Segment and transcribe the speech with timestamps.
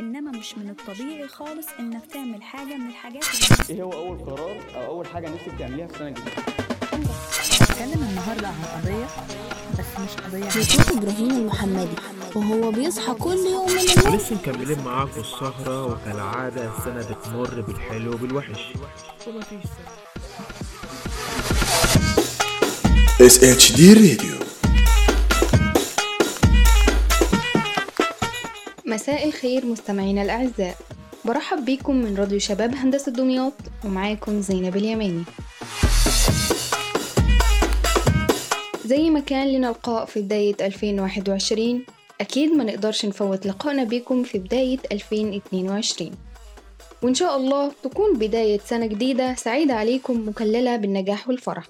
[0.00, 3.24] إنما مش من الطبيعي خالص إنك تعمل حاجة من الحاجات
[3.70, 6.42] إيه هو أول قرار أو أول حاجة نفسك تعمليها في السنة الجديدة؟
[7.60, 9.06] هنتكلم النهارده عن قضية
[9.78, 11.88] بس مش قضية بصوت إبراهيم المحمدي
[12.34, 14.12] وهو بيصحى كل يوم من النوم.
[14.14, 18.60] ولسه مكملين معاكم السهرة وكالعادة السنة بتمر بالحلو وبالوحش.
[19.26, 19.70] ومفيش
[23.20, 24.38] SHD Radio
[28.98, 30.76] مساء الخير مستمعينا الأعزاء.
[31.24, 33.52] برحب بيكم من راديو شباب هندسة دمياط
[33.84, 35.22] ومعاكم زينب اليماني.
[38.84, 41.84] زي ما كان لنا لقاء في بداية 2021
[42.20, 46.10] أكيد ما نقدرش نفوت لقائنا بيكم في بداية 2022
[47.02, 51.64] وإن شاء الله تكون بداية سنة جديدة سعيدة عليكم مكللة بالنجاح والفرح.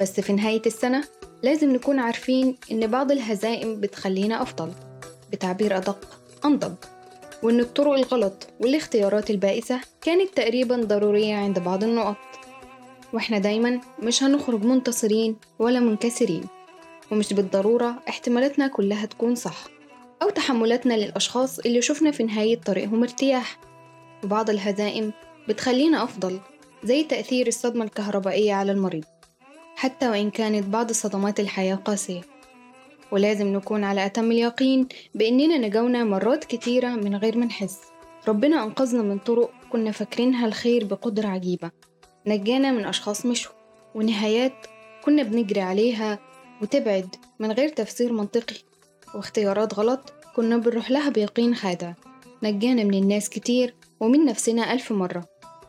[0.00, 1.04] بس في نهاية السنة
[1.42, 4.72] لازم نكون عارفين إن بعض الهزائم بتخلينا أفضل.
[5.32, 6.25] بتعبير أدق.
[6.44, 6.74] أنضج
[7.42, 12.16] وإن الطرق الغلط والاختيارات البائسة كانت تقريبا ضرورية عند بعض النقط.
[13.12, 16.44] وإحنا دايما مش هنخرج منتصرين ولا منكسرين
[17.12, 19.64] ومش بالضرورة احتمالاتنا كلها تكون صح
[20.22, 23.58] أو تحملاتنا للأشخاص اللي شفنا في نهاية طريقهم ارتياح.
[24.24, 25.12] وبعض الهزائم
[25.48, 26.40] بتخلينا أفضل
[26.84, 29.04] زي تأثير الصدمة الكهربائية على المريض
[29.76, 32.20] حتى وإن كانت بعض صدمات الحياة قاسية.
[33.12, 37.78] ولازم نكون على أتم اليقين بإننا نجونا مرات كتيرة من غير ما نحس.
[38.28, 41.70] ربنا أنقذنا من طرق كنا فاكرينها الخير بقدرة عجيبة.
[42.26, 43.52] نجانا من أشخاص مشوا
[43.94, 44.66] ونهايات
[45.04, 46.18] كنا بنجري عليها
[46.62, 48.56] وتبعد من غير تفسير منطقي.
[49.14, 51.92] واختيارات غلط كنا بنروح لها بيقين خادع.
[52.42, 55.24] نجانا من الناس كتير ومن نفسنا ألف مرة.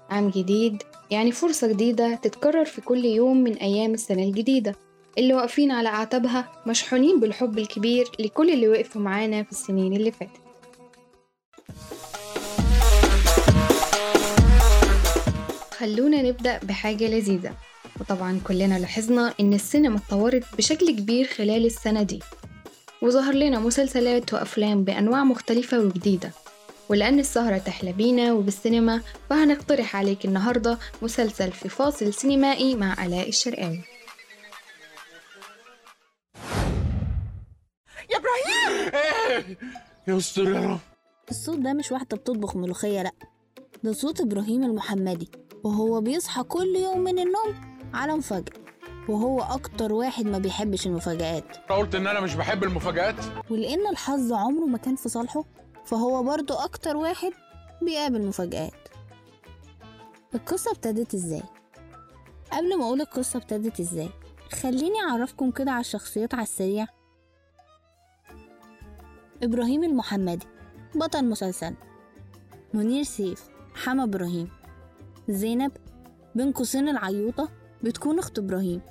[0.10, 4.76] عام جديد يعني فرصة جديدة تتكرر في كل يوم من أيام السنة الجديدة.
[5.18, 10.32] اللي واقفين على أعتابها مشحونين بالحب الكبير لكل اللي وقفوا معانا في السنين اللي فاتت.
[15.78, 17.54] خلونا نبدأ بحاجة لذيذة.
[18.00, 22.20] وطبعا كلنا لاحظنا إن السينما اتطورت بشكل كبير خلال السنة دي.
[23.02, 26.32] وظهر لنا مسلسلات وأفلام بأنواع مختلفة وجديدة.
[26.90, 33.97] ولأن السهرة تحلى بينا وبالسينما فهنقترح عليك النهاردة مسلسل في فاصل سينمائي مع آلاء الشرقاوي.
[40.08, 40.80] يستر يا رب
[41.30, 43.12] الصوت ده مش واحدة بتطبخ ملوخية لأ.
[43.84, 45.30] ده صوت إبراهيم المحمدي
[45.64, 48.54] وهو بيصحى كل يوم من النوم على مفاجأة.
[49.10, 51.58] وهو أكتر واحد ما بيحبش المفاجآت.
[51.70, 53.16] قلت إن أنا مش بحب المفاجآت؟
[53.50, 55.44] ولأن الحظ عمره ما كان في صالحه
[55.86, 57.32] فهو برضو أكتر واحد
[57.82, 58.74] بيقابل مفاجآت.
[60.36, 61.44] القصة ابتدت إزاي؟
[62.52, 64.10] قبل ما أقول القصة ابتدت إزاي
[64.62, 66.88] خليني أعرفكم كده على الشخصيات على السريع
[69.44, 70.48] إبراهيم المحمدي
[70.96, 71.74] بطل مسلسل.
[72.74, 73.44] منير سيف
[73.76, 74.50] حما إبراهيم.
[75.30, 75.72] زينب
[76.36, 77.50] بين قوسين العيوطة
[77.84, 78.82] بتكون أخت إبراهيم.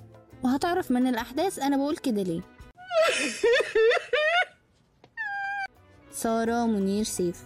[0.45, 2.41] وهتعرف من الأحداث أنا بقول كده ليه.
[6.13, 7.43] سارة منير سيف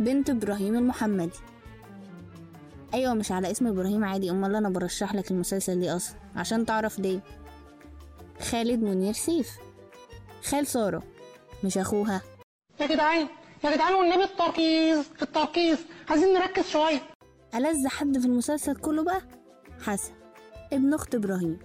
[0.00, 1.38] بنت إبراهيم المحمدي.
[2.94, 4.30] أيوة مش على اسم إبراهيم عادي.
[4.30, 7.20] أمال أنا برشح لك المسلسل دي أصلا عشان تعرف ليه.
[8.40, 9.50] خالد منير سيف
[10.44, 11.02] خال سارة.
[11.64, 12.20] مش أخوها.
[12.80, 13.26] يا جدعان
[13.64, 15.78] يا جدعان والنبي التركيز التركيز
[16.10, 17.00] عايزين نركز شوية.
[17.54, 19.20] ألذ حد في المسلسل كله بقى؟
[19.86, 20.12] حسن
[20.72, 21.58] ابن أخت إبراهيم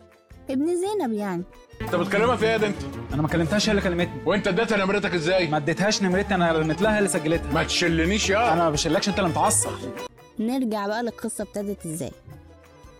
[0.49, 1.43] ابن زينب يعني.
[1.81, 2.77] أنت بتكلمها في إيه ده انت
[3.13, 4.21] أنا ما كلمتهاش هي اللي كلمتني.
[4.25, 7.53] وأنت اديتها نمرتك إزاي؟ ما اديتهاش نمرتي أنا رنت لها اللي سجلتها.
[7.53, 8.53] ما تشلنيش يا.
[8.53, 9.71] أنا ما بشيلكش أنت اللي متعصب.
[10.39, 12.11] نرجع بقى للقصة ابتدت إزاي.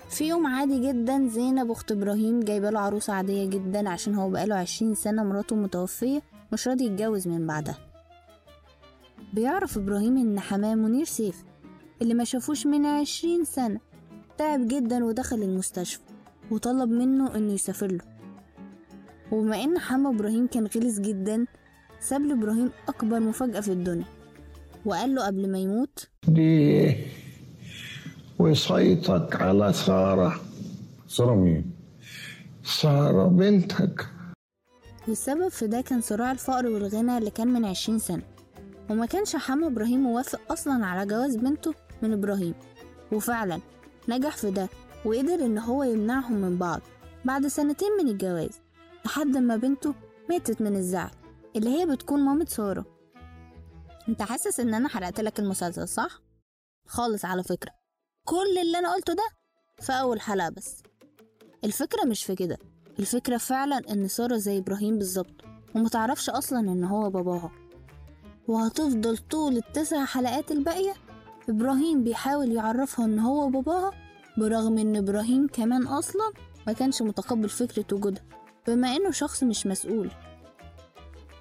[0.10, 4.56] في يوم عادي جدا زينب أخت إبراهيم جايبة له عروسة عادية جدا عشان هو بقاله
[4.56, 6.22] عشرين سنة مراته متوفية.
[6.54, 7.78] مش راضي يتجوز من بعدها.
[9.34, 11.44] بيعرف إبراهيم إن حماة منير سيف
[12.02, 13.80] اللي ما شافوش من عشرين سنة
[14.38, 16.02] تعب جدا ودخل المستشفى
[16.52, 18.02] وطلب منه إنه يسافر له.
[19.32, 21.46] وبما إن حما إبراهيم كان غلس جدا
[22.00, 24.06] ساب لإبراهيم أكبر مفاجأة في الدنيا
[24.86, 27.06] وقال له قبل ما يموت ليه
[28.40, 30.40] وصيتك على سارة.
[31.08, 31.72] سارة مين؟
[32.64, 34.08] سارة بنتك.
[35.08, 38.24] والسبب في ده كان صراع الفقر والغنى اللي كان من عشرين سنة.
[38.90, 42.54] وما كانش حما إبراهيم موافق أصلا على جواز بنته من إبراهيم.
[43.12, 43.62] وفعلا
[44.10, 44.70] نجح في ده
[45.06, 46.82] وقدر إن هو يمنعهم من بعض
[47.26, 48.60] بعد سنتين من الجواز
[49.06, 49.94] لحد ما بنته
[50.30, 51.12] ماتت من الزعل
[51.56, 52.86] اللي هي بتكون مامة سارة.
[54.10, 56.22] أنت حاسس إن أنا حرقت لك المسلسل صح؟
[56.88, 57.72] خالص على فكرة.
[58.28, 59.24] كل اللي أنا قلته ده
[59.80, 60.84] في أول حلقة بس.
[61.64, 62.58] الفكرة مش في كده.
[63.00, 65.42] الفكرة فعلا إن سارة زي إبراهيم بالظبط
[65.76, 67.52] ومتعرفش أصلا إن هو باباها.
[68.48, 70.94] وهتفضل طول التسع حلقات الباقية
[71.50, 73.92] إبراهيم بيحاول يعرفها إن هو باباها
[74.38, 76.32] برغم إن إبراهيم كمان أصلا
[76.68, 78.24] ما كانش متقبل فكرة وجودها
[78.68, 80.12] بما إنه شخص مش مسؤول.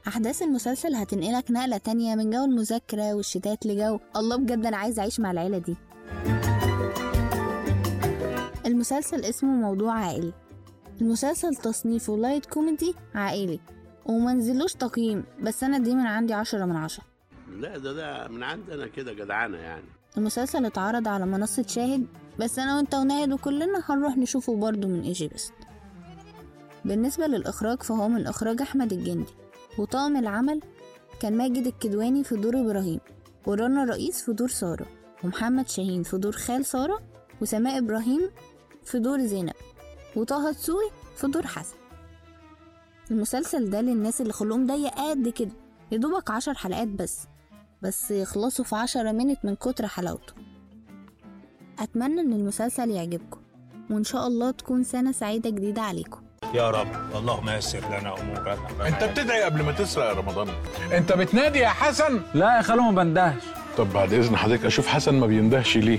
[0.09, 3.99] أحداث المسلسل هتنقلك نقلة تانية من جو المذاكرة والشتات لجو.
[4.17, 5.77] الله بجد أنا عايز أعيش مع العيلة دي.
[8.67, 10.33] المسلسل اسمه موضوع عائلي.
[11.01, 13.61] المسلسل تصنيفه light كوميدي عائلي.
[14.07, 17.05] ومنزلوش تقييم بس أنا دي من عندي عشرة من عشرة.
[17.51, 19.85] لا ده ده من عندنا كده جدعانة يعني.
[20.17, 22.07] المسلسل اتعرض على منصة شاهد
[22.41, 25.53] بس أنا وأنت وناهد وكلنا هنروح نشوفه برضه من إيجي بست
[26.85, 29.33] بالنسبة للإخراج فهو من إخراج أحمد الجندي.
[29.79, 30.61] وطاقم العمل
[31.21, 33.01] كان ماجد الكدواني في دور إبراهيم
[33.47, 34.87] ورنا الرئيس في دور سارة
[35.25, 37.01] ومحمد شاهين في دور خال سارة
[37.41, 38.21] وسماء إبراهيم
[38.85, 39.53] في دور زينب.
[40.17, 41.77] وطه دسوقي في دور حسن.
[43.11, 45.51] المسلسل ده للناس اللي خلقهم ضيق قد كده
[45.93, 47.27] يدوبك عشر حلقات بس
[47.83, 50.33] بس يخلصوا في عشرة منت من كتر حلاوته.
[51.79, 53.41] أتمنى إن المسلسل يعجبكم
[53.91, 56.21] وإن شاء الله تكون سنة سعيدة جديدة عليكم.
[56.55, 57.17] يا رب.
[57.17, 58.59] اللهم يسر لنا أمورنا.
[58.89, 60.49] أنت بتدعي قبل ما تسرق يا رمضان.
[60.93, 63.43] أنت بتنادي يا حسن؟ لا يا خالو ما بندهش.
[63.79, 65.99] طب بعد إذن حضرتك أشوف حسن ما بيندهش ليه؟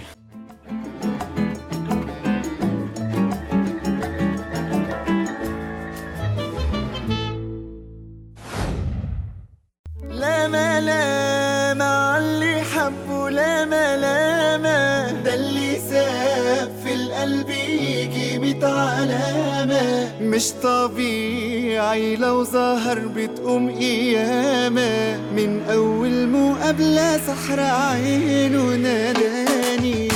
[12.85, 20.11] عاللي حبه لا ملامة ده اللي ساب في القلب يجي ميت علامة.
[20.21, 25.17] مش طبيعي لو ظهر بتقوم قيامة.
[25.35, 30.07] من أول مقابلة سحر عينه ناداني.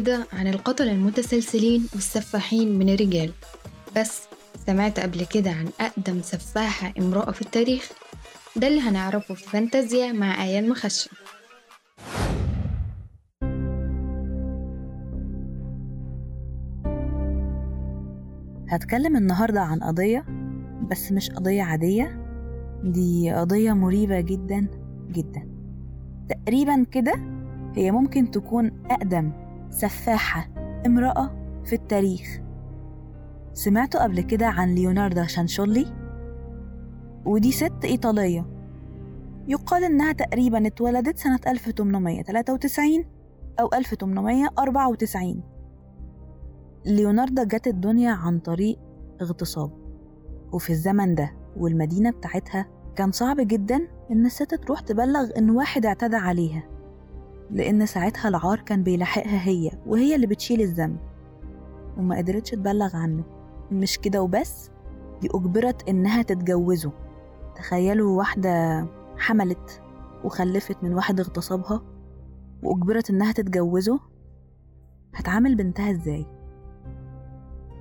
[0.00, 3.32] كده عن القتلة المتسلسلين والسفاحين من الرجال.
[3.96, 4.22] بس
[4.66, 7.90] سمعت قبل كده عن أقدم سفاحة امرأة في التاريخ؟
[8.56, 11.10] ده اللي هنعرفه في فانتازيا مع آية المخشب
[18.68, 20.24] هتكلم النهاردة عن قضية
[20.90, 22.24] بس مش قضية عادية.
[22.84, 24.66] دي قضية مريبة جدا
[25.12, 25.48] جدا.
[26.28, 27.14] تقريبا كده
[27.74, 29.32] هي ممكن تكون أقدم
[29.70, 30.48] سفاحة
[30.86, 31.30] امرأة
[31.64, 32.40] في التاريخ.
[33.52, 35.86] سمعتوا قبل كده عن ليوناردا شانشولي؟
[37.24, 38.46] ودي ست إيطالية.
[39.48, 43.04] يقال إنها تقريبا اتولدت سنة 1893
[43.60, 45.42] أو 1894
[46.86, 48.78] ليوناردا جت الدنيا عن طريق
[49.20, 49.70] اغتصاب.
[50.52, 56.16] وفي الزمن ده والمدينة بتاعتها كان صعب جدا إن الست تروح تبلغ إن واحد اعتدى
[56.16, 56.77] عليها.
[57.50, 60.98] لأن ساعتها العار كان بيلاحقها هي وهي اللي بتشيل الذنب.
[61.96, 63.24] وما قدرتش تبلغ عنه.
[63.72, 64.70] مش كده وبس؟
[65.20, 66.92] دي أجبرت إنها تتجوزه.
[67.56, 68.86] تخيلوا واحدة
[69.16, 69.82] حملت
[70.24, 71.82] وخلفت من واحد اغتصبها
[72.62, 74.00] وأجبرت إنها تتجوزه؟
[75.14, 76.26] هتعامل بنتها إزاي؟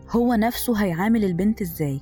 [0.10, 2.02] هو نفسه هيعامل البنت إزاي؟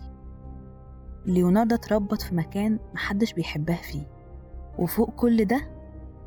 [1.26, 4.08] ليوناردا اتربت في مكان محدش بيحبها فيه.
[4.80, 5.75] وفوق كل ده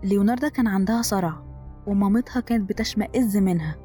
[0.03, 1.43] ليوناردا كان عندها صرع
[1.87, 3.77] ومامتها كانت بتشمئز منها.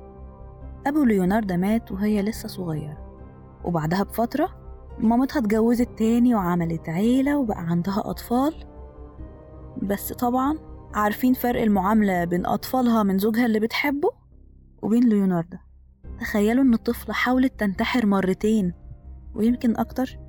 [0.88, 2.98] أبو ليوناردا مات وهي لسه صغيرة
[3.64, 4.50] وبعدها بفترة
[5.00, 8.54] مامتها اتجوزت تاني وعملت عيلة وبقى عندها أطفال.
[9.82, 10.58] بس طبعا
[10.94, 14.10] عارفين فرق المعاملة بين أطفالها من زوجها اللي بتحبه
[14.82, 15.60] وبين ليوناردا
[16.20, 18.74] تخيلوا إن الطفلة حاولت تنتحر مرتين
[19.36, 20.20] ويمكن أكتر.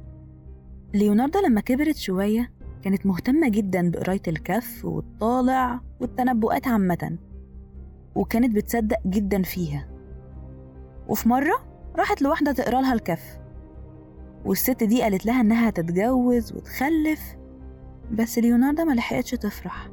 [0.95, 2.53] ليوناردا لما كبرت شوية
[2.85, 7.19] كانت مهتمة جدا بقراية الكف والطالع والتنبؤات عامة
[8.15, 9.89] وكانت بتصدق جدا فيها.
[11.09, 11.55] وفي مرة
[11.97, 13.39] راحت لواحدة تقرأ لها الكف
[14.45, 17.37] والست دي قالت لها إنها هتتجوز وتخلف
[18.13, 19.91] بس ليوناردا ما لحقتش تفرح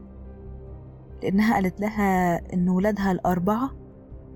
[1.24, 3.70] لأنها قالت لها إن ولادها الأربعة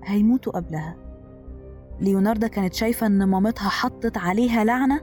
[0.04, 0.96] هيموتوا قبلها.
[2.00, 5.00] ليوناردا كانت شايفة إن مامتها حطت عليها لعنة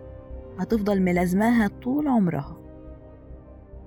[0.60, 2.63] هتفضل ملازماها طول عمرها.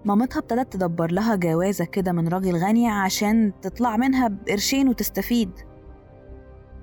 [0.07, 5.51] مامتها ابتدت تدبر لها جوازة كده من راجل غني عشان تطلع منها بقرشين وتستفيد.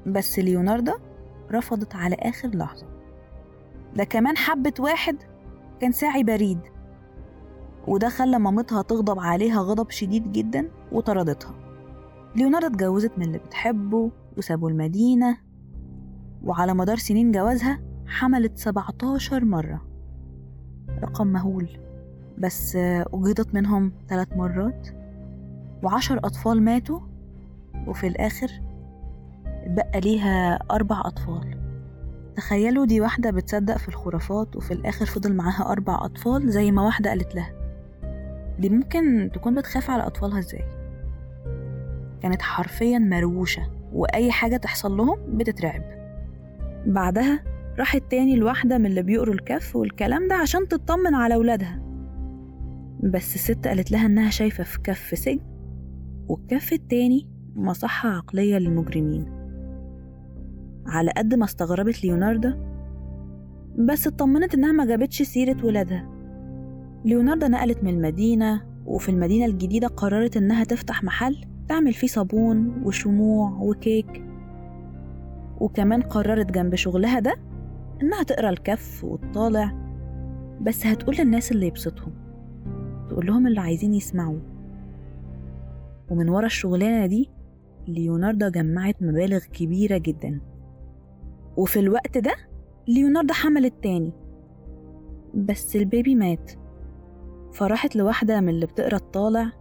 [0.07, 0.93] بس ليوناردا
[1.51, 2.85] رفضت على آخر لحظة.
[3.95, 5.17] ده كمان حبت واحد
[5.81, 6.59] كان ساعي بريد.
[7.87, 11.55] وده خلى مامتها تغضب عليها غضب شديد جدا وطردتها.
[12.35, 15.37] ليوناردا اتجوزت من اللي بتحبه وسابوا المدينة.
[16.43, 19.81] وعلى مدار سنين جوازها حملت 17 مرة.
[21.03, 21.69] رقم مهول.
[22.37, 22.77] بس
[23.11, 24.87] وجدت منهم ثلاث مرات
[25.83, 26.99] وعشر أطفال ماتوا
[27.87, 28.51] وفي الآخر
[29.45, 31.59] اتبقى ليها أربع أطفال.
[32.35, 37.09] تخيلوا دي واحدة بتصدق في الخرافات وفي الآخر فضل معاها أربع أطفال زي ما واحدة
[37.09, 37.51] قالت لها.
[38.59, 40.63] دي ممكن تكون بتخاف على أطفالها إزاي؟
[42.21, 45.81] كانت حرفيا مروشة وأي حاجة تحصل لهم بتترعب.
[46.85, 47.43] بعدها
[47.79, 51.82] راحت تاني لواحدة من اللي بيقروا الكف والكلام ده عشان تطمن على ولادها
[53.03, 55.39] بس الست قالت لها إنها شايفة في كف سجن
[56.27, 59.25] والكف التاني مصحة عقلية للمجرمين.
[60.85, 62.59] على قد ما استغربت ليوناردا
[63.79, 66.09] بس اطمنت إنها ما جابتش سيرة ولادها.
[67.05, 73.49] ليوناردا نقلت من المدينة وفي المدينة الجديدة قررت إنها تفتح محل تعمل فيه صابون وشموع
[73.61, 74.23] وكيك.
[75.59, 77.35] وكمان قررت جنب شغلها ده
[78.01, 79.71] إنها تقرأ الكف والطالع
[80.61, 82.22] بس هتقول للناس اللي يبسطهم.
[83.13, 84.41] تقول لهم اللي عايزين يسمعوه.
[86.09, 87.29] ومن ورا الشغلانة دي
[87.87, 90.41] ليوناردا جمعت مبالغ كبيرة جدا.
[91.57, 92.35] وفي الوقت ده
[92.87, 94.11] ليوناردا حملت تاني
[95.33, 96.51] بس البيبي مات.
[97.51, 99.51] فراحت لواحدة من اللي بتقرا الطالع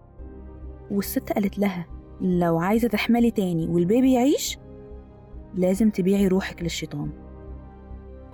[0.91, 1.87] والست قالت لها
[2.21, 4.59] لو عايزة تحملي تاني والبيبي يعيش
[5.55, 7.11] لازم تبيعي روحك للشيطان.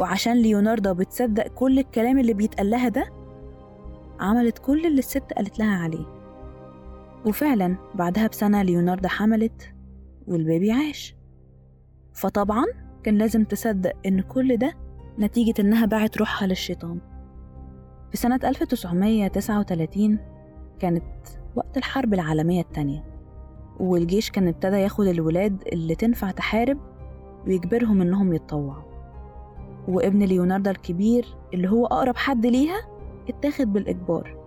[0.00, 3.17] وعشان ليوناردا بتصدق كل الكلام اللي بيتقال لها ده
[4.20, 6.06] عملت كل اللي الست قالت لها عليه.
[7.26, 9.74] وفعلا بعدها بسنة ليوناردا حملت
[10.26, 11.16] والبيبي عاش.
[12.12, 12.64] فطبعا
[13.02, 14.74] كان لازم تصدق إن كل ده
[15.18, 16.98] نتيجة إنها باعت روحها للشيطان.
[18.10, 20.18] في سنة 1939
[20.78, 21.04] كانت
[21.56, 23.04] وقت الحرب العالمية التانية
[23.80, 26.78] والجيش كان ابتدى ياخد الولاد اللي تنفع تحارب
[27.46, 28.82] ويجبرهم إنهم يتطوعوا.
[29.88, 32.97] وابن ليوناردا الكبير اللي هو أقرب حد ليها
[33.28, 34.38] اتاخد بالإجبار.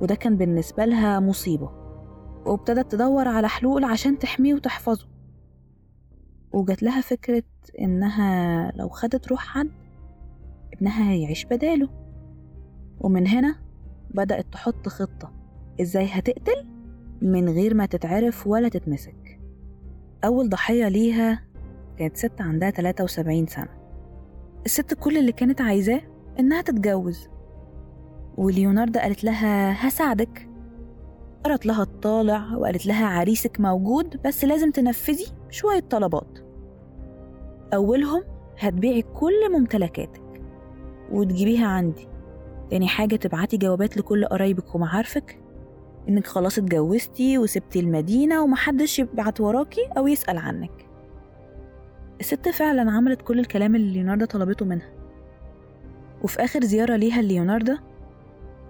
[0.00, 1.70] وده كان بالنسبة لها مصيبة.
[2.46, 5.06] وابتدت تدور على حلول عشان تحميه وتحفظه.
[6.52, 7.42] وجات لها فكرة
[7.80, 9.70] إنها لو خدت روح حد
[10.72, 11.88] ابنها هيعيش بداله.
[13.00, 13.56] ومن هنا
[14.10, 15.32] بدأت تحط خطة.
[15.80, 16.66] إزاي هتقتل؟
[17.22, 19.40] من غير ما تتعرف ولا تتمسك.
[20.24, 21.44] أول ضحية ليها
[21.98, 23.68] كانت ست عندها 73 سنة.
[24.66, 26.00] الست كل اللي كانت عايزاه
[26.40, 27.28] إنها تتجوز.
[28.38, 30.48] وليوناردو قالت لها هساعدك.
[31.44, 36.38] قرت لها الطالع وقالت لها عريسك موجود بس لازم تنفذي شوية طلبات.
[37.74, 38.22] أولهم
[38.58, 40.42] هتبيعي كل ممتلكاتك
[41.12, 42.08] وتجيبيها عندي.
[42.70, 45.40] تاني حاجة تبعتي جوابات لكل قرايبك ومعارفك
[46.08, 50.86] إنك خلاص اتجوزتي وسبتي المدينة ومحدش يبعت وراكي أو يسأل عنك.
[52.20, 54.90] الست فعلا عملت كل الكلام اللي ليوناردو طلبته منها.
[56.22, 57.76] وفي آخر زيارة ليها ليوناردو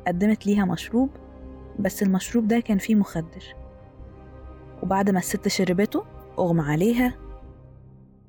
[0.06, 1.10] قدمت ليها مشروب
[1.78, 3.54] بس المشروب ده كان فيه مخدر.
[4.82, 6.04] وبعد ما الست شربته
[6.38, 7.14] أغمى عليها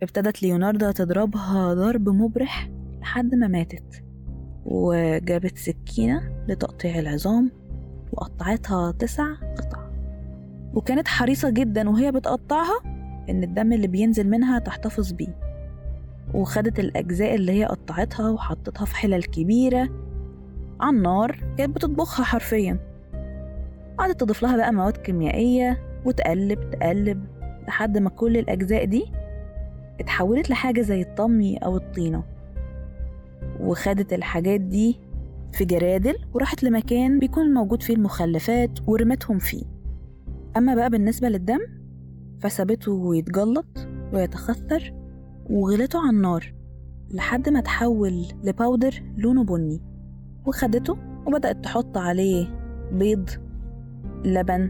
[0.04, 2.70] ابتدت ليوناردو تضربها ضرب مبرح
[3.02, 4.04] لحد ما ماتت.
[4.66, 7.52] وجابت سكينة لتقطيع العظام
[8.14, 9.90] وقطعتها تسع قطع.
[10.74, 12.80] وكانت حريصة جدا وهي بتقطعها
[13.30, 15.46] إن الدم اللي بينزل منها تحتفظ بيه.
[16.34, 19.90] وخدت الأجزاء اللي هي قطعتها وحطتها في حلل كبيرة
[20.82, 22.80] على النار كانت بتطبخها حرفيا.
[23.98, 27.26] قعدت تضيف لها بقى مواد كيميائية وتقلب تقلب
[27.68, 29.06] لحد ما كل الأجزاء دي
[30.00, 32.24] اتحولت لحاجة زي الطمي أو الطينة.
[33.60, 35.00] وخدت الحاجات دي
[35.54, 39.64] في جرادل وراحت لمكان بيكون موجود فيه المخلفات ورمتهم فيه.
[40.58, 41.60] أما بقى بالنسبة للدم
[42.40, 44.94] فسابته يتجلط ويتخثر
[45.50, 46.54] وغلته على النار
[47.12, 49.82] لحد ما تحول لباودر لونه بني.
[50.46, 52.48] وخدته وبدأت تحط عليه
[52.92, 53.30] بيض
[54.26, 54.70] لبن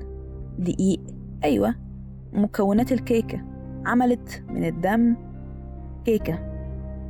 [0.60, 1.00] دقيق
[1.44, 1.76] أيوة
[2.34, 3.42] مكونات الكيكة.
[3.86, 5.16] عملت من الدم
[6.06, 6.40] كيكة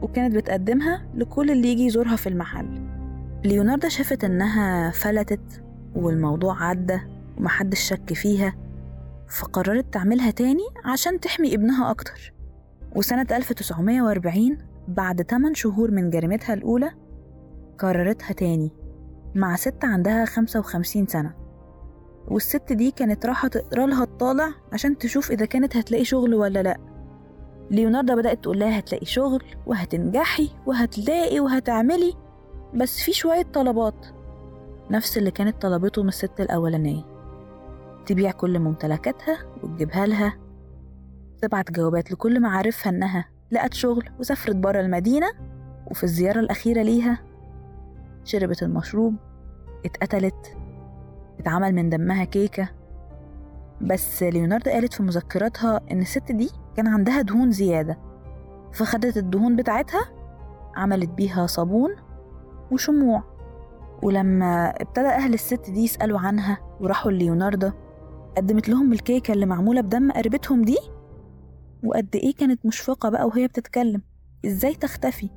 [0.01, 2.81] وكانت بتقدمها لكل اللي يجي يزورها في المحل.
[3.45, 5.63] ليوناردو شافت إنها فلتت
[5.95, 6.99] والموضوع عدى
[7.37, 8.55] ومحدش شك فيها
[9.27, 12.33] فقررت تعملها تاني عشان تحمي ابنها أكتر.
[12.95, 16.91] وسنة 1940 بعد 8 شهور من جريمتها الأولى
[17.81, 18.71] كررتها تاني.
[19.35, 21.33] مع ست عندها 55 سنة.
[22.27, 26.77] والست دي كانت رايحة تقرا لها الطالع عشان تشوف إذا كانت هتلاقي شغل ولا لأ.
[27.71, 32.13] ليوناردو بدأت تقول لها هتلاقي شغل وهتنجحي وهتلاقي وهتعملي
[32.73, 34.05] بس في شوية طلبات.
[34.91, 37.03] نفس اللي كانت طلبته من الست الأولانية.
[38.05, 40.37] تبيع كل ممتلكاتها وتجيبها لها.
[41.41, 45.27] تبعت جوابات لكل معارفها إنها لقت شغل وسافرت برا المدينة
[45.91, 47.19] وفي الزيارة الأخيرة ليها.
[48.25, 49.15] شربت المشروب
[49.85, 50.57] اتقتلت
[51.39, 52.69] اتعمل من دمها كيكة.
[53.81, 57.97] بس ليوناردو قالت في مذكراتها إن الست دي كان عندها دهون زيادة
[58.73, 60.01] فخدت الدهون بتاعتها
[60.75, 61.95] عملت بيها صابون
[62.71, 63.23] وشموع.
[64.03, 67.71] ولما ابتدى أهل الست دي يسألوا عنها وراحوا ليوناردو
[68.37, 70.77] قدمت لهم الكيكة اللي معمولة بدم قريبتهم دي؟
[71.83, 74.01] وقد إيه كانت مشفقة بقى وهي بتتكلم؟
[74.45, 75.29] إزاي تختفي؟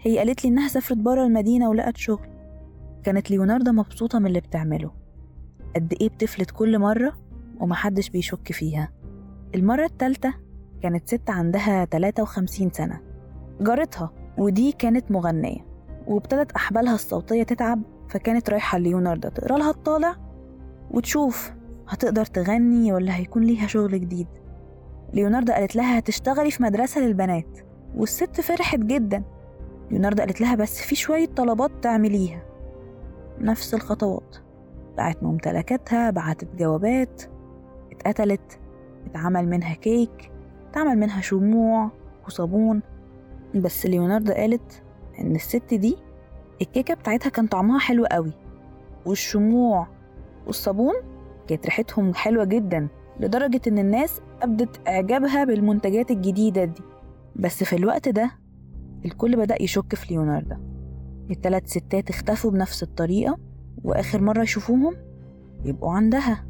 [0.00, 2.35] هي قالت لي إنها سافرت برا المدينة ولقت شغل.
[3.06, 4.90] كانت ليوناردو مبسوطة من اللي بتعمله.
[5.76, 7.12] قد إيه بتفلت كل مرة
[7.60, 8.92] ومحدش بيشك فيها.
[9.54, 10.34] المرة التالتة
[10.82, 13.00] كانت ست عندها 53 سنة.
[13.60, 15.66] جارتها ودي كانت مغنية
[16.06, 19.28] وابتدت أحبالها الصوتية تتعب فكانت رايحة ليوناردو.
[19.28, 20.16] تقرا لها الطالع
[20.90, 21.52] وتشوف
[21.88, 24.28] هتقدر تغني ولا هيكون ليها شغل جديد.
[25.14, 27.58] ليوناردو قالت لها هتشتغلي في مدرسة للبنات
[27.96, 29.22] والست فرحت جدا.
[29.90, 32.45] ليوناردو قالت لها بس في شوية طلبات تعمليها.
[33.40, 34.36] نفس الخطوات.
[34.96, 37.22] باعت ممتلكاتها بعتت جوابات
[37.92, 38.58] اتقتلت
[39.06, 40.30] اتعمل منها كيك
[40.70, 41.90] اتعمل منها شموع
[42.26, 42.82] وصابون.
[43.54, 44.82] بس ليوناردو قالت
[45.20, 45.96] إن الست دي
[46.62, 48.32] الكيكة بتاعتها كان طعمها حلو قوي
[49.06, 49.86] والشموع
[50.46, 50.94] والصابون
[51.48, 52.88] كانت ريحتهم حلوة جدا
[53.20, 56.82] لدرجة إن الناس أبدت إعجابها بالمنتجات الجديدة دي.
[57.36, 58.30] بس في الوقت ده
[59.04, 60.56] الكل بدأ يشك في ليوناردو.
[61.34, 63.38] التلات ستات اختفوا بنفس الطريقة
[63.84, 64.96] وآخر مرة يشوفوهم
[65.64, 66.44] يبقوا عندها.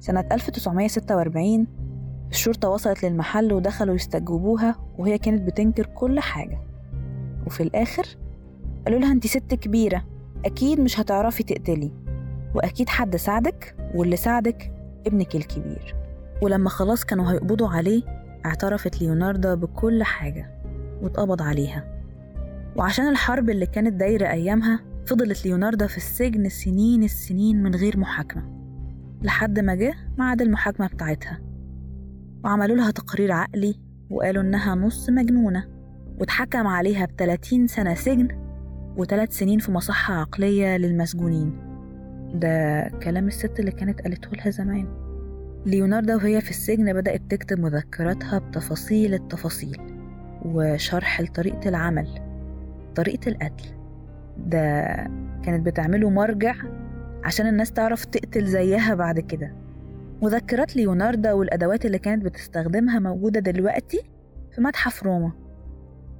[0.00, 1.66] سنة 1946
[2.30, 6.58] الشرطة وصلت للمحل ودخلوا يستجوبوها وهي كانت بتنكر كل حاجة.
[7.46, 8.06] وفي الآخر
[8.86, 10.04] قالوا لها انت ست كبيرة
[10.44, 11.92] أكيد مش هتعرفي تقتلي.
[12.54, 14.72] وأكيد حد ساعدك واللي ساعدك
[15.06, 15.94] ابنك الكبير.
[16.42, 18.02] ولما خلاص كانوا هيقبضوا عليه
[18.46, 20.50] اعترفت ليوناردو بكل حاجة
[21.02, 22.01] واتقبض عليها.
[22.76, 28.42] وعشان الحرب اللي كانت دايرة أيامها فضلت ليوناردو في السجن سنين السنين من غير محاكمة
[29.22, 31.40] لحد ما جه ميعاد المحاكمة بتاعتها.
[32.44, 33.74] وعملوا لها تقرير عقلي
[34.10, 35.68] وقالوا إنها نص مجنونة
[36.18, 38.28] واتحكم عليها بتلاتين سنة سجن
[38.96, 41.52] وثلاث سنين في مصحة عقلية للمسجونين.
[42.34, 44.88] ده كلام الست اللي كانت قالته لها زمان.
[45.66, 49.78] ليوناردو وهي في السجن بدأت تكتب مذكراتها بتفاصيل التفاصيل
[50.44, 52.31] وشرح لطريقة العمل.
[52.92, 53.68] طريقة القتل.
[54.38, 54.82] ده
[55.42, 56.54] كانت بتعمله مرجع
[57.24, 59.54] عشان الناس تعرف تقتل زيها بعد كده.
[60.22, 64.02] مذكرات ليوناردو والأدوات اللي كانت بتستخدمها موجودة دلوقتي
[64.54, 65.32] في متحف روما.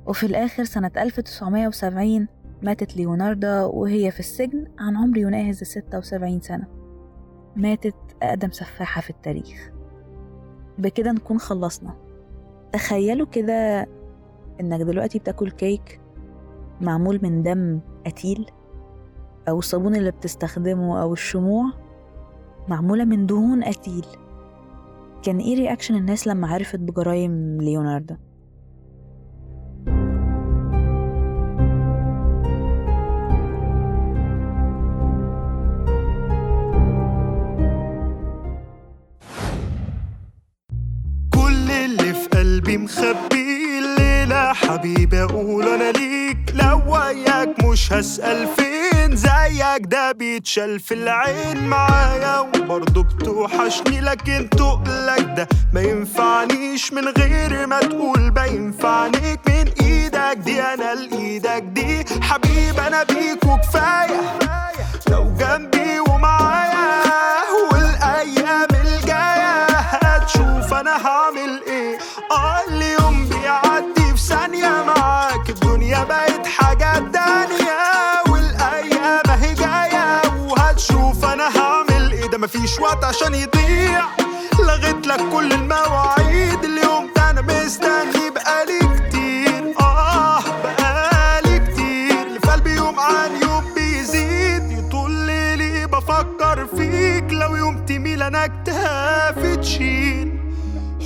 [0.06, 2.28] وفي الآخر سنة 1970
[2.62, 6.66] ماتت ليوناردو وهي في السجن عن عمر يناهز الستة وسبعين سنة.
[7.56, 9.70] ماتت أقدم سفاحة في التاريخ.
[10.78, 11.94] بكده نكون خلصنا.
[12.72, 13.86] تخيلوا كده
[14.60, 16.00] إنك دلوقتي بتاكل كيك
[16.80, 18.46] معمول من دم قتيل
[19.48, 21.64] أو الصابون اللي بتستخدمه أو الشموع
[22.68, 24.06] معمولة من دهون قتيل
[25.22, 28.14] كان إيه reaction الناس لما عرفت بجرايم ليوناردو؟
[41.34, 43.71] كل اللي في قلبي مخبي
[44.52, 46.38] حبيبي أقول أنا ليك.
[46.54, 52.38] لو وياك مش هسأل فين زيك ده بيتشال في العين معايا.
[52.38, 56.92] وبرضه بتوحشني لكن تقلك ده ما ينفعنيش.
[56.92, 59.40] من غير ما تقول بينفعنيك.
[59.48, 62.04] من إيدك دي أنا لإيدك دي.
[62.22, 64.38] حبيب أنا بيك وكفايه
[65.10, 67.02] لو جنبي ومعايا
[67.72, 71.98] والأيام الجاية هتشوف أنا هعمل إيه.
[72.30, 73.01] آه اليوم
[74.28, 77.78] ثانية معاك الدنيا بقت حاجة تانية
[78.30, 82.26] والأيام أهي جاية وهتشوف أنا هعمل إيه.
[82.26, 84.04] ده مفيش وقت عشان يضيع.
[84.58, 89.74] لغيت لك كل المواعيد اليوم ده أنا مستني بقالي كتير.
[89.80, 92.26] آه بقالي كتير.
[92.26, 94.70] اللي في قلبي يوم عن يوم بيزيد.
[94.78, 100.31] يطول ليلي بفكر فيك لو يوم تميل أنا اكتافي تشيل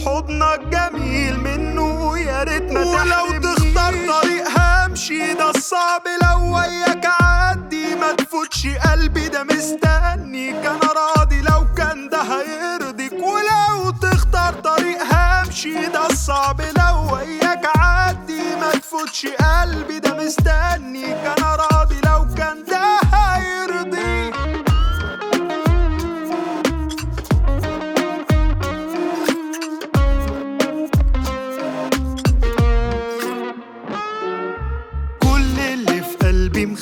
[0.07, 7.95] حضنك جميل منه يا ريت ما ولو تختار طريق همشي ده الصعب لو وياك عدي
[7.95, 13.13] ما تفوتش قلبي ده مستنيك أنا راضي لو كان ده هيرضيك.
[13.13, 21.57] ولو تختار طريق همشي ده الصعب لو وياك عدي ما تفوتش قلبي ده مستنيك أنا
[21.57, 24.35] راضي لو كان ده هيرضيك.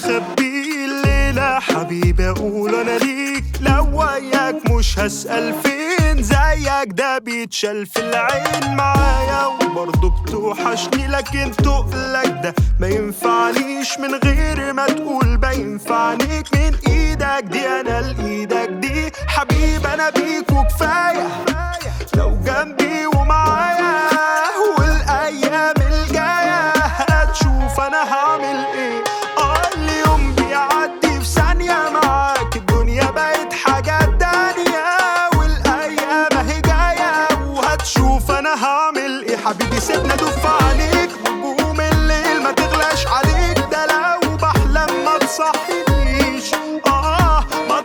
[0.09, 1.59] مخبي الليلة.
[1.61, 3.45] حبيبي أقول أنا ليك.
[3.61, 6.23] لو وياك مش هسأل فين.
[6.23, 9.47] زيك ده بيتشال في العين معايا.
[9.47, 13.99] وبرضه بتوحشني لكن تقلك ده ما ينفعنيش.
[13.99, 16.47] من غير ما تقول بينفعنيك.
[16.55, 19.13] من إيدك دي أنا لإيدك دي.
[19.27, 21.29] حبيب أنا بيك وكفاية.
[22.17, 23.95] لو جنبي ومعايا.
[24.79, 28.34] والأيام الجاية هتشوف أنا هعمل
[39.87, 40.17] سيبنا
[41.81, 43.59] الليل ما تغلاش عليك.
[43.73, 45.19] ده لو بحلم ما
[46.87, 47.81] آه ما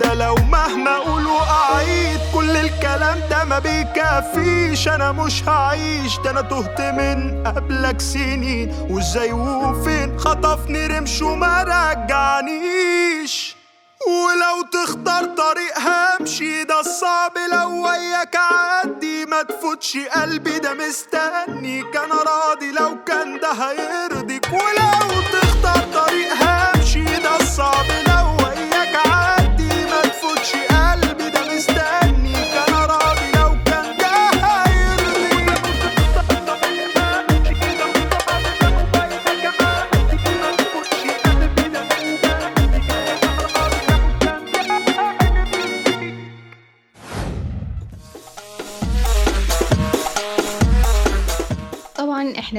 [0.00, 3.58] ده لو مهما أقول واعيد كل الكلام ده ما
[4.88, 6.18] أنا مش هعيش.
[6.24, 8.86] ده أنا تهت من قبلك سنين.
[8.90, 13.37] وإزاي وفين؟ خطفني رمش وما رجعنيش.
[14.28, 20.58] ولو تختار طريق همشي ده الصعب لو وياك عدي ما تفوتش قلبي.
[20.58, 24.46] ده مستنيك أنا راضي لو كان ده هيرضيك.
[24.52, 27.86] ولو تختار طريق همشي ده الصعب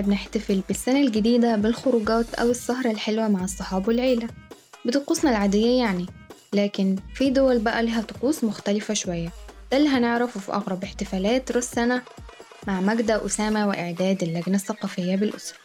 [0.01, 4.27] بنحتفل بالسنة الجديدة بالخروجات أو السهرة الحلوة مع الصحاب والعيلة.
[4.85, 6.05] بطقوسنا العادية يعني
[6.53, 9.29] لكن في دول بقى لها طقوس مختلفة شوية.
[9.71, 12.01] ده اللي هنعرفه في أغرب احتفالات رأس سنة
[12.67, 15.57] مع ماجدة أسامة وإعداد اللجنة الثقافية بالأسرة.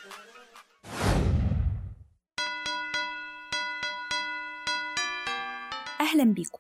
[6.01, 6.59] أهلا بيكم.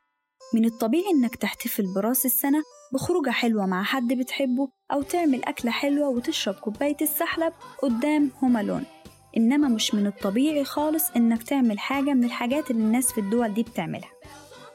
[0.54, 2.62] من الطبيعي إنك تحتفل برأس السنة
[2.94, 7.52] بخروجة حلوة مع حد بتحبه أو تعمل أكلة حلوة وتشرب كوباية السحلب
[7.82, 8.84] قدام هوم ألون
[9.36, 13.62] إنما مش من الطبيعي خالص إنك تعمل حاجة من الحاجات اللي الناس في الدول دي
[13.62, 14.10] بتعملها.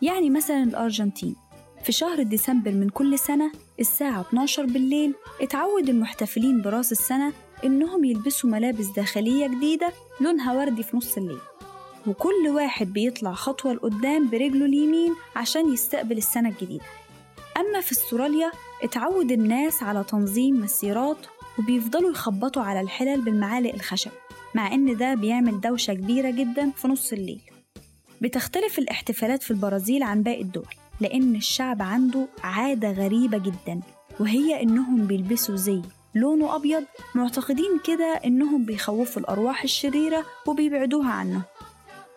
[0.01, 1.35] يعني مثلا الأرجنتين.
[1.83, 8.49] في شهر ديسمبر من كل سنة الساعة 12 بالليل اتعود المحتفلين براس السنة إنهم يلبسوا
[8.49, 9.89] ملابس داخلية جديدة
[10.21, 11.39] لونها وردي في نص الليل.
[12.07, 16.85] وكل واحد بيطلع خطوة لقدام برجله اليمين عشان يستقبل السنة الجديدة.
[17.57, 18.51] أما في أستراليا
[18.83, 21.17] اتعود الناس على تنظيم مسيرات
[21.59, 24.11] وبيفضلوا يخبطوا على الحلل بالمعالق الخشب
[24.55, 27.41] مع إن ده بيعمل دوشة كبيرة جدا في نص الليل.
[28.21, 30.65] بتختلف الاحتفالات في البرازيل عن باقي الدول
[31.01, 33.79] لأن الشعب عنده عادة غريبة جدا
[34.19, 35.81] وهي إنهم بيلبسوا زي
[36.15, 36.83] لونه أبيض
[37.15, 41.41] معتقدين كده إنهم بيخوفوا الأرواح الشريرة وبيبعدوها عنه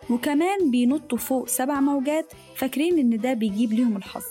[0.09, 4.23] وكمان بينطوا فوق سبع موجات فاكرين إن ده بيجيب ليهم الحظ.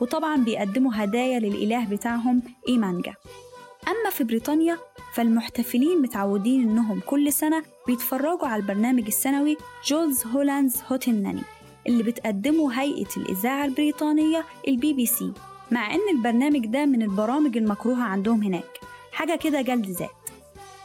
[0.00, 3.14] وطبعا بيقدموا هدايا للإله بتاعهم إيمانجا.
[3.88, 4.78] أما في بريطانيا
[5.14, 11.42] فالمحتفلين متعودين إنهم كل سنة بيتفرجوا على البرنامج السنوي Jools Holland's Hootenanny
[11.86, 15.32] اللي بتقدمه هيئة الإذاعة البريطانية البي بي سي
[15.70, 18.80] مع إن البرنامج ده من البرامج المكروهة عندهم هناك.
[19.12, 20.10] حاجة كده جلد ذات.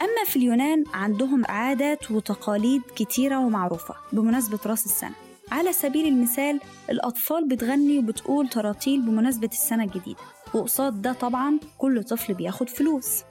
[0.02, 5.15] أما في اليونان عندهم عادات وتقاليد كتيرة ومعروفة بمناسبة رأس السنة.
[5.51, 10.19] على سبيل المثال الأطفال بتغني وبتقول تراتيل بمناسبة السنة الجديدة
[10.53, 13.23] وقصاد ده طبعا كل طفل بياخد فلوس.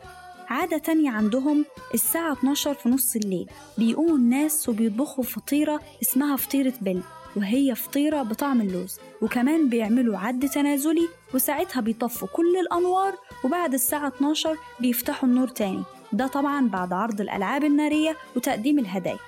[0.48, 3.46] عادة تانية عندهم الساعة 12 في نص الليل
[3.78, 7.02] بيقوموا الناس وبيطبخوا فطيرة اسمها فطيرة بيل
[7.36, 14.56] وهي فطيرة بطعم اللوز وكمان بيعملوا عد تنازلي وساعتها بيطفوا كل الأنوار وبعد الساعة 12
[14.80, 15.82] بيفتحوا النور تاني.
[16.12, 19.18] ده طبعا بعد عرض الألعاب النارية وتقديم الهدايا.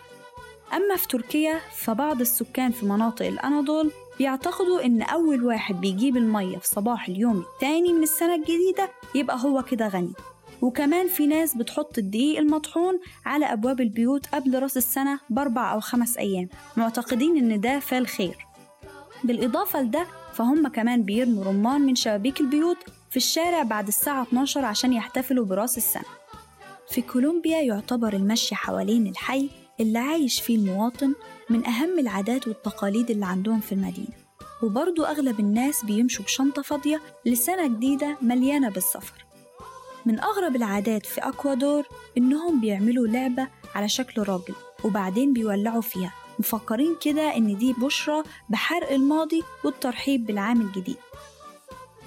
[0.74, 6.68] أما في تركيا فبعض السكان في مناطق الأناضول بيعتقدوا إن أول واحد بيجيب المية في
[6.68, 10.12] صباح اليوم التاني من السنة الجديدة يبقى هو كده غني.
[10.62, 16.16] وكمان في ناس بتحط الدقيق المطحون على أبواب البيوت قبل رأس السنة بأربع أو خمس
[16.18, 16.48] أيام.
[16.76, 18.36] معتقدين إن ده فال خير.
[19.24, 22.76] بالإضافة لده فهم كمان بيرموا رمان من شبابيك البيوت
[23.10, 26.04] في الشارع بعد الساعة 12 عشان يحتفلوا برأس السنة.
[26.90, 31.14] في كولومبيا يعتبر المشي حوالين الحي اللي عايش فيه المواطن
[31.50, 34.24] من أهم العادات والتقاليد اللي عندهم في المدينة.
[34.62, 39.24] وبرضو أغلب الناس بيمشوا بشنطة فاضية لسنة جديدة مليانة بالسفر.
[40.06, 41.86] من أغرب العادات في أكوادور
[42.18, 46.12] إنهم بيعملوا لعبة على شكل راجل وبعدين بيولعوا فيها.
[46.38, 50.96] مفكرين كده إن دي بشرى بحرق الماضي والترحيب بالعام الجديد.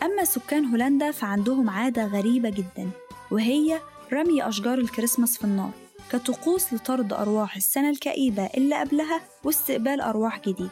[0.03, 2.89] أما سكان هولندا فعندهم عادة غريبة جدا
[3.31, 3.79] وهي
[4.13, 5.71] رمي أشجار الكريسماس في النار.
[6.11, 10.69] كطقوس لطرد أرواح السنة الكئيبة اللي قبلها واستقبال أرواح جديدة.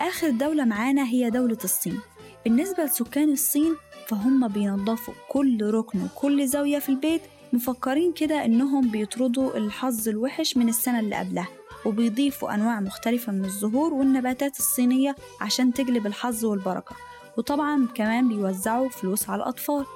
[0.00, 2.00] آخر دولة معانا هي دولة الصين.
[2.44, 9.56] بالنسبة لسكان الصين فهم بينظفوا كل ركن وكل زاوية في البيت مفكرين كده إنهم بيطردوا
[9.56, 11.48] الحظ الوحش من السنة اللي قبلها
[11.86, 16.96] وبيضيفوا أنواع مختلفة من الزهور والنباتات الصينية عشان تجلب الحظ والبركة.
[17.36, 19.86] وطبعا كمان بيوزعوا فلوس على الأطفال.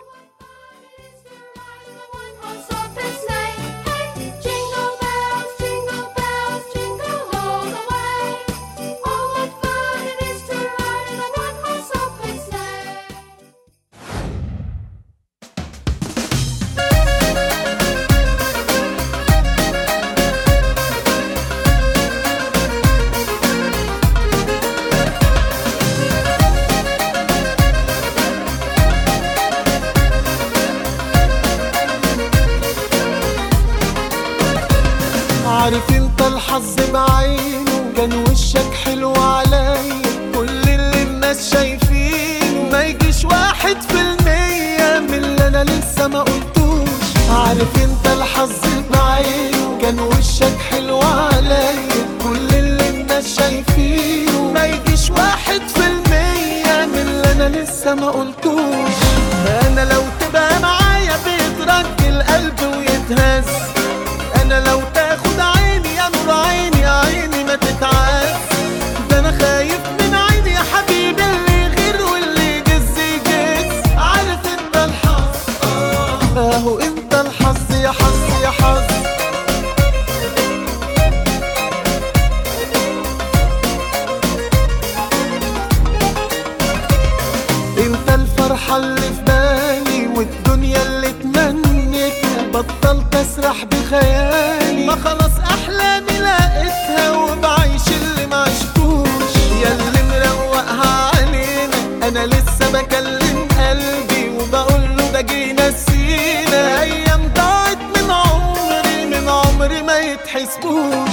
[110.14, 111.08] يتحسبوش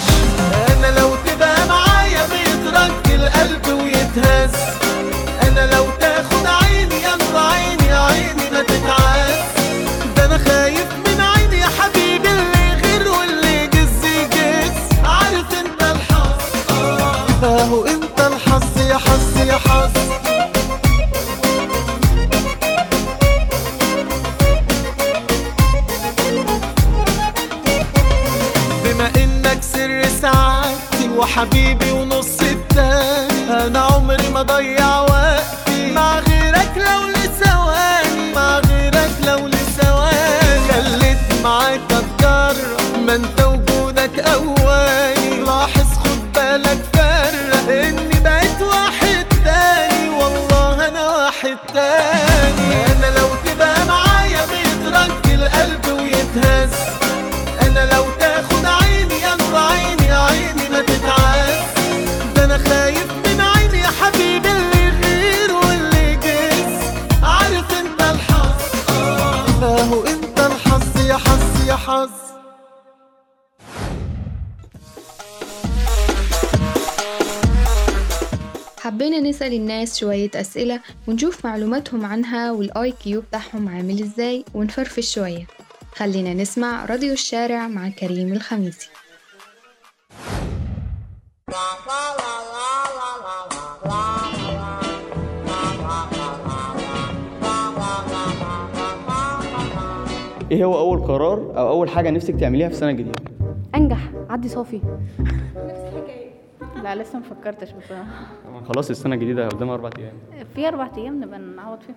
[0.69, 3.70] أنا لو تبقى معايا بيترك القلب
[80.01, 85.47] شوية أسئلة ونشوف معلوماتهم عنها والآي كيو بتاعهم عامل إزاي ونفرفش شوية.
[85.95, 88.89] خلينا نسمع راديو الشارع مع كريم الخميسي.
[100.51, 103.19] إيه هو أول قرار أو أول حاجة نفسك تعمليها في السنة الجديدة؟
[103.75, 104.81] أنجح عدي صافي.
[106.83, 108.25] لا لسه ما فكرتش بصراحة.
[108.73, 110.13] خلاص السنة الجديدة قدامها أربع أيام.
[110.55, 111.95] في أربع أيام نبقى نعوض فيهم.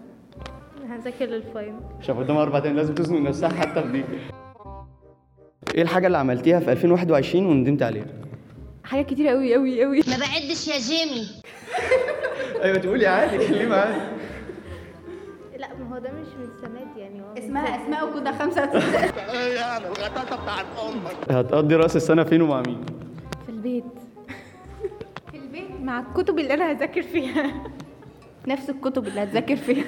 [0.91, 1.81] هذاكر للفاينل.
[2.01, 4.05] شاف قدامها أربع أيام لازم تزنق نفسها حتى في دي.
[5.75, 8.07] إيه الحاجة اللي عملتيها في 2021 وندمت عليها؟
[8.85, 11.27] حاجات كتير قوي قوي قوي ما بعدش يا جيمي.
[12.65, 14.01] أيوه تقولي عادي كلمه عادي.
[15.59, 18.63] لا ما هو ده مش من السنة دي يعني هو اسمها اسماء وكده خمسة
[19.33, 22.81] إيه يعني الغطاسه بتاعت أمك هتقضي رأس السنة فين ومع مين؟
[23.47, 23.85] في البيت.
[25.85, 27.53] مع الكتب اللي أنا هذاكر فيها.
[28.49, 29.85] نفس الكتب اللي هتذاكر فيها.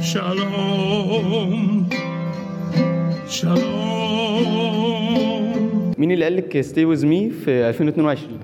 [0.00, 1.88] شالوم
[3.28, 3.64] شالوم
[5.98, 8.40] مين اللي قال لك ستي ويز مي في 2022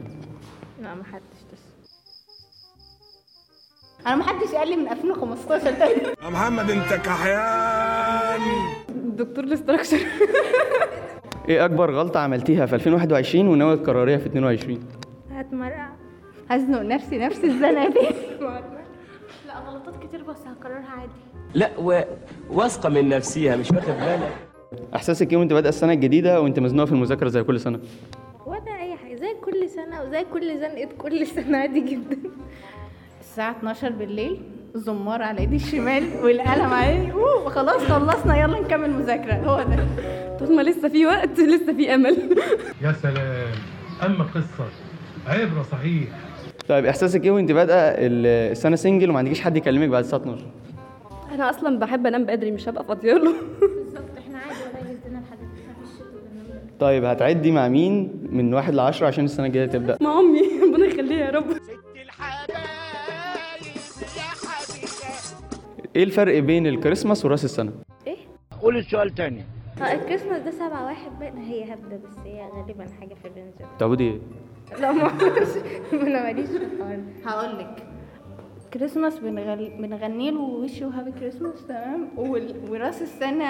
[0.83, 1.63] لا ما حدش لسه
[4.07, 8.41] أنا ما حدش قال لي من 2015 تاني يا محمد أنت كحيان.
[9.17, 9.99] دكتور الاستراكشر.
[11.49, 14.81] إيه أكبر غلطة عملتيها في 2021 وناويه تكرريها في 22
[15.31, 15.89] هتمرقع.
[16.51, 18.09] هزنق نفسي نفس الزنقة دي.
[19.47, 21.13] لا غلطات كتير بس هكررها عادي.
[21.55, 22.01] لا و...
[22.51, 24.33] واثقة من نفسها مش واخد بالك
[24.95, 27.81] إحساسك إيه وأنت بادئة السنة الجديدة وأنت مزنوقة في المذاكرة زي كل سنة؟
[28.47, 32.19] ولا أي حاجة زي كل سنة وزي كل زنقة كل سنة عادي جدا.
[33.21, 34.43] الساعة 12 بالليل
[34.75, 37.13] الزمار على إيدي الشمال والقلم على إيدي.
[37.13, 39.35] أوه خلاص خلصنا يلا نكمل مذاكرة.
[39.35, 39.87] هو ده.
[40.39, 42.37] طول ما لسه في وقت لسه في أمل.
[42.83, 43.53] يا سلام
[44.03, 44.69] أما قصة
[45.27, 46.09] عبرة صحيح.
[46.71, 50.45] طيب إحساسك إيه وأنت بادئة ال- السنة سنجل وما عندكيش حد يكلمك بعد الساعة 12
[51.35, 53.33] أنا أصلا بحب أنام بدري مش هبقى فاضية له.
[53.61, 55.23] بالظبط إحنا عادي ولا الشتاء
[56.81, 60.41] طيب هتعدي مع مين من واحد لعشرة عشان السنة الجاية تبدأ؟ مع أمي.
[60.73, 61.45] ربنا يخليها يا رب.
[65.97, 67.73] إيه الفرق بين الكريسماس وراس السنة؟
[68.07, 68.17] إيه؟
[68.63, 69.45] قول السؤال تاني.
[69.83, 71.37] آه الكريسماس ده سبعة واحد باين.
[71.37, 73.67] هي هبدة بس هي غالبا حاجة في ال range ده.
[73.79, 74.19] تعبدي إيه؟
[74.79, 75.57] لا ما أعرفش.
[75.93, 77.01] أنا ماليش في الحوار.
[77.27, 77.87] هقول لك.
[78.75, 79.71] كريسماس بنغل...
[79.79, 82.55] بنغني له we wish you happy Christmas تمام؟ وال...
[82.71, 83.45] وراس السنة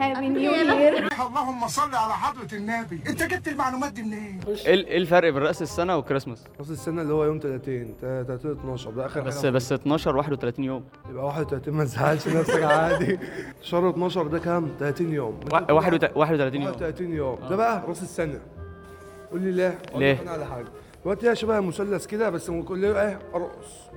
[0.00, 3.00] happy new year اللهم صل على حضرة النبي.
[3.08, 7.02] انت جبت المعلومات دي منين؟ إيه ال- إيه الفرق بين رأس السنة والكريسماس رأس السنة
[7.02, 9.50] اللي هو يوم 30 30 12 ده آخر بس حاجة.
[9.50, 10.84] بس 12 31 يوم.
[11.10, 13.18] يبقى 31 ما تزعلش نفسك عادي.
[13.62, 15.40] شهر 12 ده كام؟ 30 يوم.
[15.52, 16.66] وا- واحد وت- 31 يوم.
[16.72, 17.38] 31 يوم.
[17.50, 18.40] ده بقى رأس السنة.
[19.32, 20.66] قول لي ليه؟ ليه؟ أنا على حاجة.
[21.04, 23.90] دلوقتي هي شبه مثلث كده بس كل ليه إيه؟ رأس.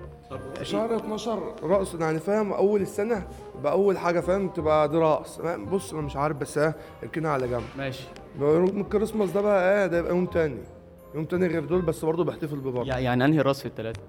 [0.61, 3.27] شهر 12 رأس يعني فاهم؟ أول السنة
[3.59, 4.97] يبقى أول حاجة فاهم؟ تبقى دي
[5.37, 7.63] فاهم؟ بص أنا مش عارف بس إيه؟ اركنها على جنب.
[7.77, 8.03] ماشي.
[8.41, 10.57] يوم الكريسماس ده بقى إيه؟ ده يبقى يوم تاني.
[11.15, 14.01] يوم تاني غير دول بس برضه بحتفل يع- يعني أنهي رأس في الثلاثه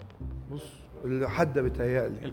[0.53, 0.63] بص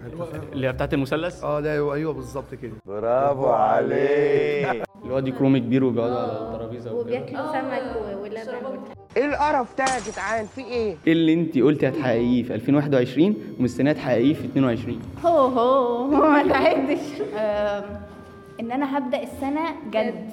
[0.06, 2.74] أنت فاهم؟ اللي هي بتاعت المثلث؟ آه لا أيوه أيوه بالظبط كده.
[2.86, 4.84] برافو عليك.
[5.04, 7.02] اللي هو دي كروم كبير وبيقعدوا على الترابيزة وكده.
[7.02, 8.80] وبياكلوا سمك و- ولبن
[9.18, 13.92] إيه القرف ده يا جدعان؟ في إيه؟ إيه اللي انت قلتي هتحققيه في 2021 ومستنية
[13.92, 17.00] تحققيه في 22 هو هو ما تعدش.
[18.60, 20.30] إن أنا هبدأ السنة جد.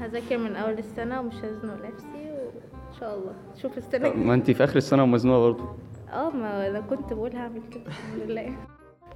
[0.00, 3.32] هذاكر من أول السنة ومش هزنق نفسي وإن شاء الله.
[3.62, 5.64] شوف السنة ما انت في آخر السنة ومزنوقة برضه.
[6.12, 8.56] آه ما أنا كنت بقول هعمل كده الحمد لله.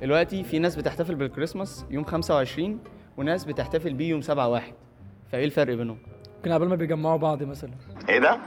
[0.03, 2.79] دلوقتي في ناس بتحتفل بالكريسماس يوم 25
[3.19, 4.73] وناس بتحتفل بيه يوم 7 واحد
[5.33, 5.99] فايه الفرق بينهم؟
[6.37, 7.71] ممكن عبال ما بيجمعوا بعض مثلا
[8.09, 8.39] إيه ده؟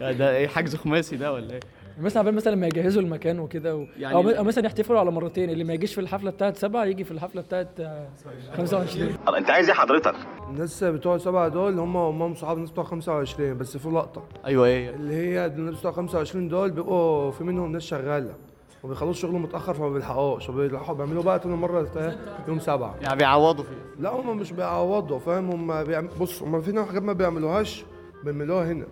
[0.00, 1.60] ده إيه حجز خماسي ده ولا إيه؟
[2.00, 3.86] مثلا عبال مثلا ما يجهزوا المكان وكده و...
[3.98, 7.04] يعني أو, أو مثلا يحتفلوا على مرتين اللي ما يجيش في الحفلة بتاعت سبعة يجي
[7.04, 8.08] في الحفلة بتاعت آه،
[8.56, 10.14] 25 انت عايز إيه حضرتك؟
[10.48, 14.90] الناس بتوع سبعة دول هم هم صحاب الناس بتوع 25 بس في لقطة أيوه إيه
[14.90, 18.34] اللي هي الناس بتوع 25 دول بيبقوا في منهم ناس شغالة
[18.82, 22.16] وبيخلصوا شغلهم متأخر فما بيلحقوش وبيلحقوا بيعملوا بقى تاني مرة تا-
[22.48, 22.94] يوم سبعة.
[23.00, 24.02] يعني بيعوضوا فيه.
[24.02, 26.08] لا هم مش بيعوضوا فاهم؟ هم بيعم...
[26.20, 27.84] بص هم في حاجات ما بيعملوهاش
[28.24, 28.86] بيعملوها هنا.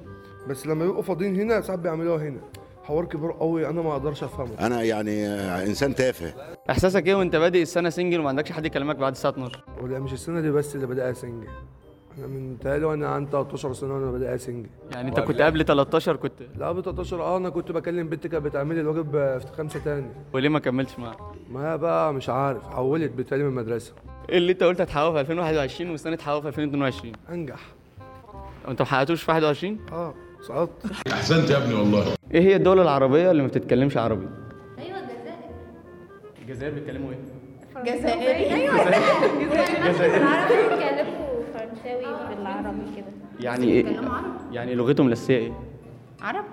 [0.49, 2.39] بس لما يبقوا فاضيين هنا ساعات بيعملوها هنا.
[2.85, 4.51] حوار كبير قوي أنا ما أقدرش أفهمه.
[4.67, 5.27] أنا يعني
[5.67, 6.35] إنسان تافه.
[6.71, 10.13] إحساسك إيه وأنت بادئ السنة single وما عندكش حد يكلمك بعد الساعة 12 ولا مش
[10.13, 11.49] السنة دي بس اللي بدأها single
[12.19, 16.17] أنا من تهيألي وأنا عندي 13 سنة وأنا بدأها single يعني أنت كنت قبل 13
[16.17, 19.81] كنت لا قبل 13 آه أنا كنت بكلم بنت كانت بتعمل لي الواجب في خمسه
[19.85, 21.17] تاني وليه ما كملتش معاها؟
[21.51, 23.93] ما هي بقى مش عارف حولت بتالي من المدرسة.
[24.29, 27.61] إيه اللي أنت قلت هتحققه في 2021 والسنة تحققه في 2022 أنجح.
[28.69, 32.15] وانت ما حققتوش في 21 آه سقطت أحسنت يا ابني والله.
[32.35, 34.27] إيه هي الدول العربية اللي ما بتتكلمش عربي؟
[34.79, 35.39] أيوه الجزائر.
[36.43, 37.19] الجزائر بيتكلموا إيه؟
[37.95, 38.85] جزائري أيوه
[39.89, 40.17] جزائري.
[40.17, 41.16] العرب بيتكلموا
[42.71, 43.07] بالعربي كده.
[43.41, 45.53] يعني إيه؟ عربي يعني لغتهم الأساسية إيه؟
[46.21, 46.45] عرب.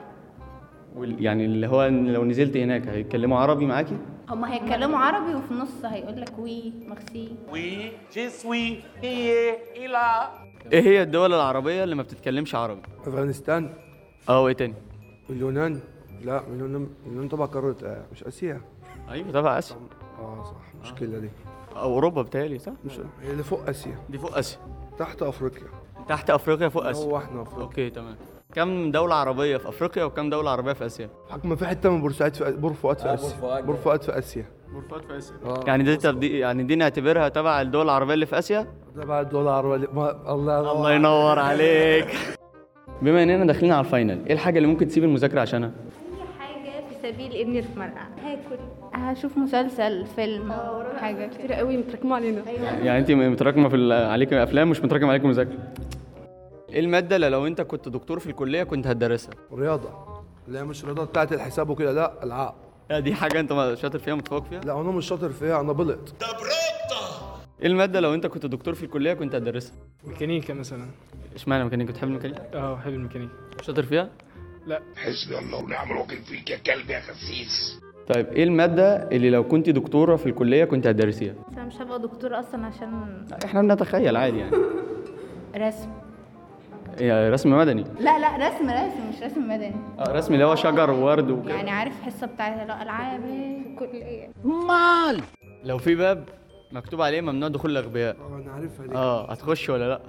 [0.96, 3.98] وال- يعني اللي هو لو نزلت هناك هيتكلموا عربي معاكي؟
[4.30, 7.36] هما هيتكلموا عربي وفي النص هيقول لك وي ميرسي.
[7.52, 9.50] وي جي سوي هي
[9.86, 10.30] إلى.
[10.74, 13.74] إيه هي الدول العربية اللي ما بتتكلمش عربي؟ أفغانستان.
[14.30, 14.74] آه وايه تاني؟
[15.30, 15.80] اليونان.
[16.24, 18.62] لا اليونان اليونان طبعا قارة آه، مش آسيا.
[19.10, 19.76] أيوه تبع آسيا.
[20.20, 21.30] آه صح المشكلة دي.
[21.76, 23.96] أو أوروبا بتهيألي صح؟ مش هي اللي فوق آسيا.
[24.10, 24.60] دي فوق آسيا.
[25.00, 25.68] تحت أفريقيا.
[26.10, 28.16] تحت أفريقيا فوق آسيا هو إحنا أفريقيا okay تمام
[28.54, 32.36] كم دولة عربية في أفريقيا وكم دولة عربية في آسيا؟ حكم في حتة من بورسعيد
[32.36, 33.66] في بور فؤاد في آه، آسيا بور فؤاد.
[33.66, 35.64] بور فؤاد في آسيا بورفؤاد في آسيا آه.
[35.68, 39.44] يعني دي تبدي يعني دي نعتبرها تبع الدول العربية اللي في آسيا؟ ده بعد الدول
[39.44, 40.34] العربية ما...
[40.34, 42.08] الله الله ينور عليك
[43.02, 45.72] بما إننا داخلين على الفاينل إيه الحاجة اللي ممكن تسيب المذاكرة عشانها؟
[46.40, 48.60] حاجة في سبيل إني اتمرقع هاكل
[48.94, 50.54] هشوف مسلسل فيلم
[51.02, 52.48] حاجة كتير قوي متراكمة علينا.
[52.48, 52.64] أيوه.
[52.64, 55.74] يعني انت متراكمة في ال- عليك أفلام مش متراكمة عليك مذاكرة.
[56.70, 59.90] إيه المادة اللي لو أنت كنت دكتور في الكلية كنت هتدرسها؟ رياضة.
[60.48, 62.54] اللي هي مش رياضه بتاعت الحساب وكده لا العاب
[62.92, 66.14] دي حاجة أنت ما- شاطر فيها متفوق فيها؟ لا أنا مش شاطر فيها أنا بلط.
[67.62, 69.74] إيه المادة لو أنت كنت دكتور في الكلية كنت هتدرسها؟
[70.04, 70.86] ميكانيكا مثلا.
[71.36, 73.34] إشمعنى ميكانيكا؟ بتحب الميكانيكا؟ آه حلو الميكانيكا.
[73.62, 74.10] شاطر فيها؟
[74.68, 74.82] لا.
[74.96, 79.70] حسبي الله ونعم الوكيل فيك يا كلب يا خسيس طيب إيه المادة اللي لو كنت
[79.70, 84.38] دكتورة في الكلية كنت هتدرسيها؟ بس أنا مش هبقى دكتور أصلا عشان إحنا بنتخيل عادي
[84.40, 84.56] يعني.
[85.68, 85.90] رسم.
[87.00, 89.76] هي رسم مدني؟ لا لا رسم رسم مش رسم مدني.
[90.00, 91.54] آه رسم اللي هو شجر وورد وكده.
[91.56, 93.22] يعني عارف حصة بتاعت الألعاب
[93.80, 95.22] كليه مال!
[95.64, 96.24] لو في باب
[96.72, 98.16] مكتوب عليه ممنوع دخول الأغبياء.
[98.16, 98.96] آه أنا عارفها دي.
[98.96, 100.02] آه هتخش ولا لأ؟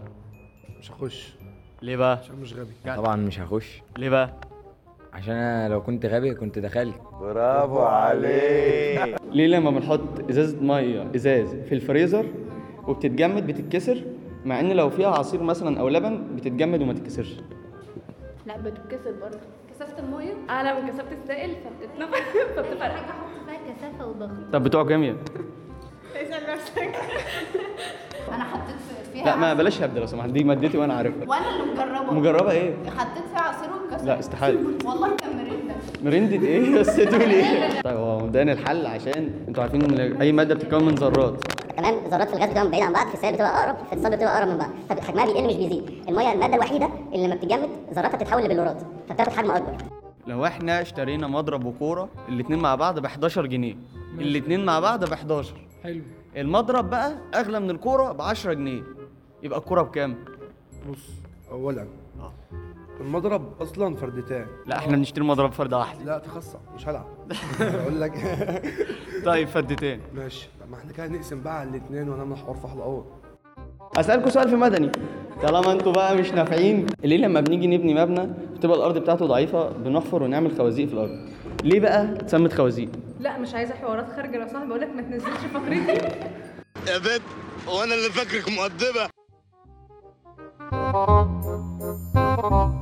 [0.79, 1.35] مش هخش.
[1.83, 2.97] ليه بقى؟ عشان مش غبي.
[2.97, 3.83] طبعا مش هخش.
[3.99, 4.35] ليه بقى؟
[5.15, 6.95] عشان أنا لو كنت غبي كنت دخلت.
[7.21, 9.17] برافو عليك.
[9.33, 10.01] ليه لما بنحط
[10.31, 12.27] إزازة مية إزاز في الفريزر
[12.89, 14.05] وبتتجمد بتتكسر؟
[14.45, 17.37] مع إن لو فيها عصير مثلا أو لبن بتتجمد وما تتكسرش.
[18.47, 19.39] لا بتتكسر برضه.
[19.75, 22.19] كثافه المية؟ اعلى من كثافه السائل فبتتنفخ.
[22.57, 24.31] فبتفرق حاجة أحط فيها كثافة وضغط.
[24.53, 25.17] طب بتوع كيمياء
[26.17, 26.79] اسأل نفسك.
[28.35, 28.77] أنا حطيت
[29.13, 30.29] فيها لا ما بلاش هبد لو سمحت.
[30.31, 31.29] دي مادتي وأنا عارفها.
[31.29, 32.13] وأنا اللي مجربة.
[32.15, 33.41] مجربة إيه؟ حطيت فيها
[34.05, 34.61] لا، استحالة.
[34.85, 35.75] والله كان مرنده
[36.05, 40.55] مرندة إيه؟ بس تقولي إيه؟ طيب هو مبدئيا الحل عشان أنتوا عارفين إن أي مادة
[40.55, 41.45] بتتكون من ذرات.
[41.77, 44.39] تمام ذرات في الغاز بتبقى بعيده عن بعض في السائل بتبقى أقرب في الاتصال بتبقى
[44.39, 44.71] أقرب من بعض.
[45.01, 45.91] فحجمها بيقل مش بيزيد.
[46.09, 49.73] المية المادة الوحيدة اللي لما بتتجمد ذراتها بتتحول لبلورات فبتاخد حجم أكبر.
[50.27, 53.75] لو إحنا اشترينا مضرب وكورة الاتنين مع بعض ب 11 جنيه.
[54.19, 56.01] الاتنين مع بعض ب 11 حلو.
[56.37, 58.83] المضرب بقى أغلى من الكورة ب 10 جنيه.
[59.43, 60.17] يبقى الكورة بكام؟
[60.91, 60.99] بص
[61.51, 61.87] اولا
[63.01, 64.47] المضرب أصلا فردتان.
[64.67, 67.07] لا إحنا بنشتري مضرب فرده واحدة لا تخصص مش هلعب.
[67.61, 68.13] أقول لك.
[69.27, 70.01] طيب فردتين.
[70.15, 70.49] ماشي.
[70.61, 73.05] طب ما إحنا كده نقسم بقى على الاثنين ونعمل حوار في حلقات
[73.97, 74.91] أسألكم سؤال في مدني.
[75.43, 78.27] طالما أنتوا بقى مش نافعين ليه لما بنيجي نبني مبنى
[78.57, 81.29] بتبقى الأرض بتاعته ضعيفة بنحفر ونعمل خوازيق في الأرض؟
[81.65, 82.89] ليه بقى اتسمت خوازيق؟
[83.21, 84.37] لا مش عايزة حوارات خارجة.
[84.39, 85.93] لو صاحبي بقول لك ما تنزلش فقرتي.
[86.89, 87.23] يا بنت
[87.69, 89.09] وأنا اللي فاكرك مؤدبة.
[92.45, 92.77] Johnny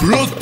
[0.00, 0.41] Blood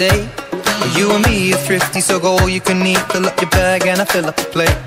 [0.00, 0.28] Date.
[0.96, 3.02] You and me are thrifty, so go all you can eat.
[3.12, 4.78] Fill up your bag and I fill up the plate.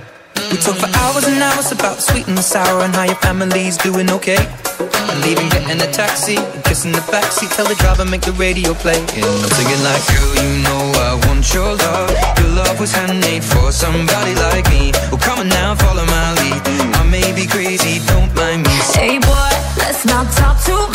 [0.49, 3.21] We talk for hours and hours about the sweet and the sour and how your
[3.21, 4.41] family's doing okay.
[4.81, 7.53] And leaving, getting a taxi, kissing the backseat.
[7.55, 8.97] Tell the driver make the radio play.
[9.13, 12.09] And I'm singing like, girl, you know I want your love.
[12.41, 14.97] Your love was handmade for somebody like me.
[15.13, 16.57] Well, come on now, follow my lead.
[16.97, 18.75] I may be crazy, don't mind me.
[18.97, 20.92] Hey boy, let's not talk too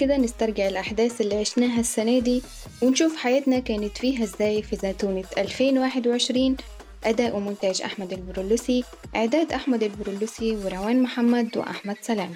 [0.00, 2.42] كده نسترجع الأحداث اللي عشناها السنة دي
[2.82, 6.56] ونشوف حياتنا كانت فيها إزاي في زيتونة 2021
[7.04, 8.84] أداء ومونتاج أحمد البرولوسي
[9.16, 12.34] إعداد أحمد البرولوسي وروان محمد وأحمد سلام.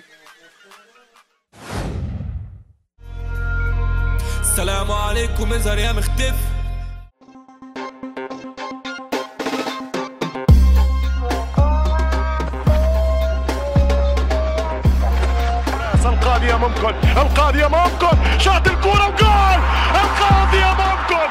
[4.40, 6.53] السلام عليكم اظهر يا مختف
[16.55, 19.61] القاضية ممكن القاضية ممكن شاط الكورة وجول
[19.94, 21.28] القاضية ممكن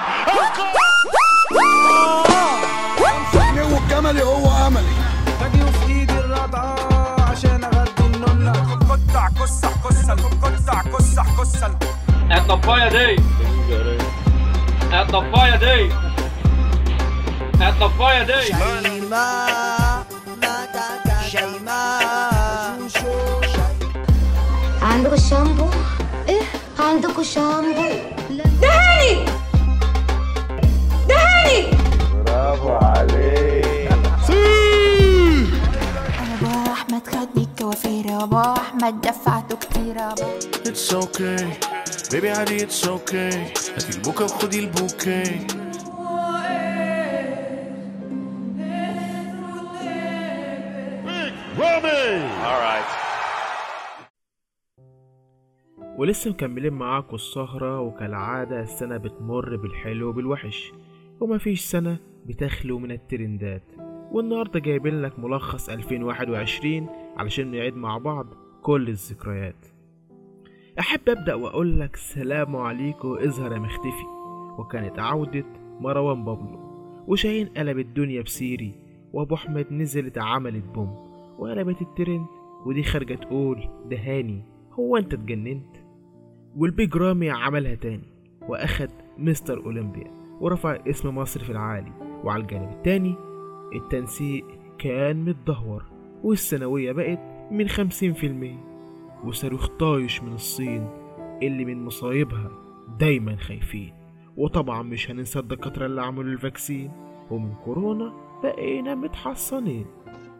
[3.08, 4.94] القاضية والجملي هو أملي.
[5.42, 6.76] باجي في ايدي الرضعة
[7.32, 8.18] عشان أغدي
[8.90, 11.76] قطع كسح كسل قطع كسح كسل
[12.32, 13.16] الطفاية دي
[14.94, 15.92] الطفاية دي
[17.68, 18.54] الطفاية دي
[25.04, 25.66] عندكوا الشامبو؟
[26.30, 26.42] إيه؟
[26.80, 27.82] عندكوا شامبو؟
[28.62, 29.26] دهاني
[31.10, 31.72] دهاني
[32.26, 33.92] برافو عليك
[36.20, 40.24] أنا أبو أحمد خدني الكوافير وابو أحمد دفعته كتير أبو
[40.66, 41.44] It's okay
[42.12, 43.36] بيبي عادي it's okay
[43.76, 45.48] هاتي البوكا وخدي البوكي
[55.98, 60.74] ولسه مكملين معاكم السهرة وكالعادة السنة بتمر بالحلو وبالوحش.
[61.20, 63.64] ومفيش سنة بتخلو من الترندات.
[64.12, 68.26] والنهاردة جايبين لك ملخص 2021 علشان نعيد مع بعض
[68.62, 69.66] كل الذكريات.
[70.80, 74.06] أحب أبدأ وأقول لك سلام عليكم يا مختفي.
[74.58, 75.46] وكانت عودة
[75.80, 76.60] مروان بابلو.
[77.08, 78.76] وشاهين قلب الدنيا بسيري.
[79.14, 80.96] وأبو أحمد نزلت عملت بوم.
[81.38, 82.26] وقلبت الترند.
[82.66, 85.83] ودي خارجة تقول ده هاني هو أنت اتجننت؟
[86.58, 88.14] وال Big Ramy عملها تاني
[88.48, 89.66] وأخد Mr.
[89.66, 90.12] Olympia
[90.42, 91.92] ورفع اسم مصر في العالي
[92.24, 93.16] وعلى الجانب التاني
[93.76, 94.46] التنسيق
[94.78, 95.84] كان متدهور
[96.24, 97.20] والثانوية بقت
[97.52, 98.64] من خمسين في المية
[99.24, 100.90] وصاروخ طايش من الصين
[101.44, 102.52] اللي من مصايبها
[103.00, 103.94] دايما خايفين
[104.38, 106.92] وطبعا مش هننسى الدكاترة اللي عملوا ال vaccine
[107.32, 109.86] ومن كورونا بقينا متحصنين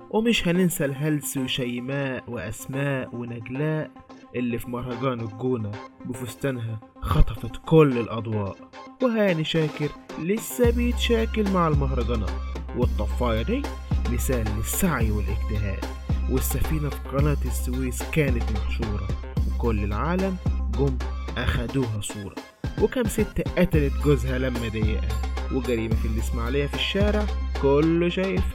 [0.10, 3.92] ومش هننسى الهلس وشيماء وأسماء ونجلاء
[4.36, 5.72] اللي في مهرجان الجونة
[6.06, 8.56] بفستانها خطفت كل الأضواء.
[9.04, 12.32] وهاني شاكر لسه بيتشاكل مع المهرجانات.
[12.78, 13.62] والطفاية دي
[14.10, 15.86] مثال للسعي والاجتهاد.
[16.32, 19.08] والسفينة في قناة السويس كانت محشورة.
[19.48, 20.38] وكل العالم
[20.80, 20.98] جم
[21.38, 22.36] أخدوها صورة.
[22.82, 25.22] وكم ست قتلت جوزها لما ضايقها.
[25.54, 27.26] وجريمة في الإسماعيلية في الشارع
[27.62, 28.54] كله شايفها.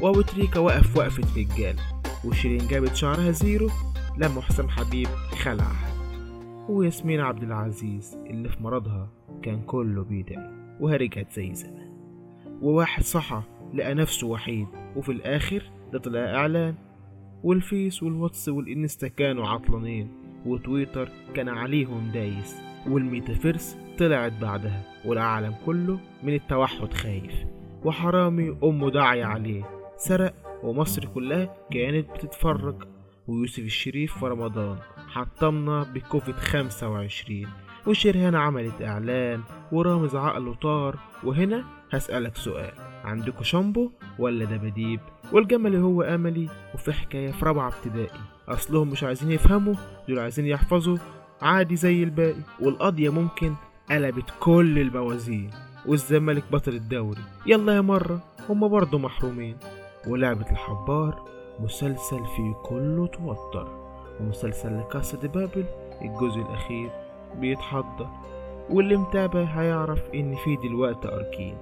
[0.00, 1.76] وأبو تريكة وقف وقفة رجال.
[2.24, 3.70] وشيرين جابت شعرها zero
[4.18, 5.06] لما حسام حبيب
[5.42, 5.88] خلعها
[6.68, 9.08] وياسمين عبد العزيز اللي في مرضها
[9.42, 10.50] كان كله بيدعي
[10.80, 11.88] وهي رجعت زي زمان.
[12.62, 13.42] وواحد صحى
[13.74, 14.66] لقى نفسه وحيد
[14.96, 15.62] وفي الآخر
[15.92, 16.74] ده طلع إعلان.
[17.44, 20.08] والفيس والواتس والإنستا كانوا عطلانين
[20.46, 22.56] وتويتر كان عليهم دايس
[22.88, 27.34] والميتافيرس طلعت بعدها والعالم كله من المتحور خايف.
[27.84, 29.64] وحرامي أمه داعية عليه
[29.96, 32.82] سرق ومصر كلها كانت بتتفرج
[33.28, 34.76] ويوسف الشريف في رمضان
[35.08, 37.46] حطمنا بكوفيد 25
[37.86, 42.72] وشريهان عملت إعلان ورامز عقله طار وهنا هسألك سؤال
[43.04, 45.00] عندكوا شامبو ولا دباديب
[45.32, 49.74] والجمل هو أملي وفي حكاية في رابعة ابتدائي أصلهم مش عايزين يفهموا
[50.08, 50.96] دول عايزين يحفظوا
[51.42, 53.54] عادي زي الباقي والقضية ممكن
[53.90, 55.50] قلبت كل الموازين
[55.86, 59.56] والزمالك بطل الدوري يلا يا مرة هما برضه محرومين
[60.06, 61.28] ولعبة الحبار
[61.60, 63.68] مسلسل فيه كله توتر
[64.20, 65.64] ومسلسل لكاسا دي بابل
[66.02, 66.90] الجزء الأخير
[67.36, 68.08] بيتحضر.
[68.70, 71.58] واللي متابع هيعرف إن في دلوقتي أركين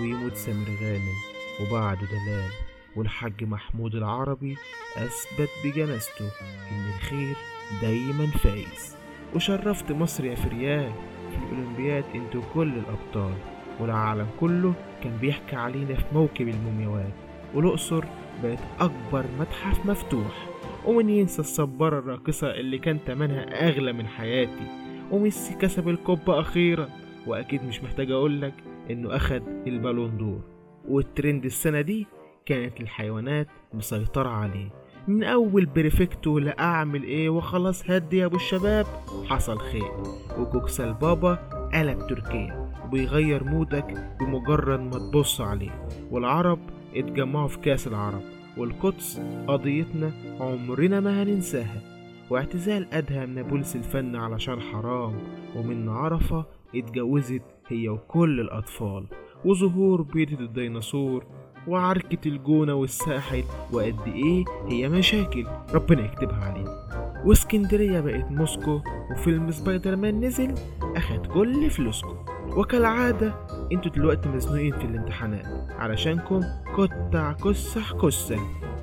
[0.00, 1.14] ويموت سامر غانم
[1.60, 2.50] وبعده دلال
[2.96, 4.56] والحاج محمود العربي
[4.96, 6.30] أثبت بجنازته
[6.72, 7.36] إن الخير
[7.82, 8.96] دايما فايز.
[9.34, 10.92] وشرفت مصر يا فريال
[11.30, 13.34] في الأولمبياد إنتوا كل الأبطال
[13.80, 17.12] والعالم كله كان بيحكي علينا في موكب المومياوات.
[17.54, 18.04] والأقصر
[18.42, 20.48] بقت أكبر متحف مفتوح.
[20.86, 24.66] ومن ينسى الصبارة الراقصة اللي كان تمنها أغلى من حياتي.
[25.10, 26.88] وميسي كسب الكوبا أخيرا.
[27.26, 28.54] وأكيد مش محتاج أقولك
[28.90, 30.40] إنه أخد البالون دور.
[30.88, 32.06] والترند السنة دي
[32.46, 34.68] كانت الحيوانات مسيطرة عليه.
[35.08, 38.86] من أول بريفكتو لأعمل إيه وخلاص هدي يا أبو الشباب.
[39.26, 39.92] حصل خير.
[40.38, 41.34] وكوكسال بابا
[41.74, 42.72] قلب تركيا.
[42.84, 45.88] وبيغير mood ك بمجرد ما تبص عليه.
[46.10, 46.58] والعرب
[46.96, 48.22] اتجمعوا في كأس العرب
[48.56, 51.82] والقدس قضيتنا عمرنا ما هننساها
[52.30, 55.14] واعتزال أدهم نابلسي الفن علشان حرام
[55.56, 56.44] ومنة عرفة
[56.74, 59.06] اتجوزت هي وكل الأطفال
[59.44, 61.24] وظهور بيضة الديناصور
[61.68, 66.86] وعركة الجونة والساحل وقد إيه هي مشاكل ربنا يكتبها علينا.
[67.24, 68.80] واسكندرية بقت موسكو
[69.12, 70.54] وفيلم سبايدر مان نزل
[70.96, 72.16] أخد كل فلوسكم
[72.56, 73.34] وكالعادة
[73.72, 75.46] أنتوا دلوقتي مزنوقين في الامتحانات.
[75.78, 76.40] علشانكم
[76.76, 78.38] كتع كسح كسة.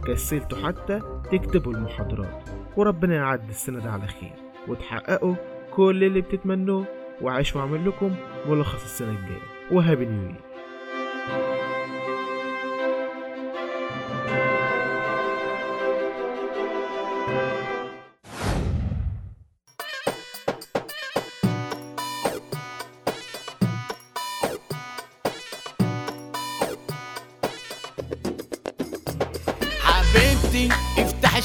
[0.07, 0.99] كسلتوا حتى
[1.31, 2.49] تكتبوا المحاضرات.
[2.77, 4.33] وربنا يعدي السنة دي على خير.
[4.67, 5.35] وتحققوا
[5.71, 6.85] كل اللي بتتمنوه.
[7.21, 8.15] وعيش وأعمل لكم
[8.49, 9.71] ملخص السنة الجاية.
[9.71, 10.35] وهابي نيو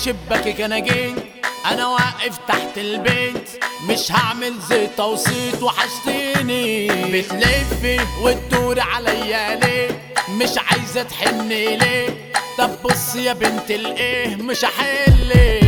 [0.09, 1.15] شباكك أنا جيت
[1.71, 3.65] أنا واقف تحت البيت.
[3.89, 6.89] مش هعمل زيت وصيت وحشتيني.
[6.89, 9.89] بتلفي وتدوري عليا ليه؟
[10.29, 12.09] مش عايزة تحني ليه؟
[12.59, 15.68] طب بص يا بنت الإيه مش هحلك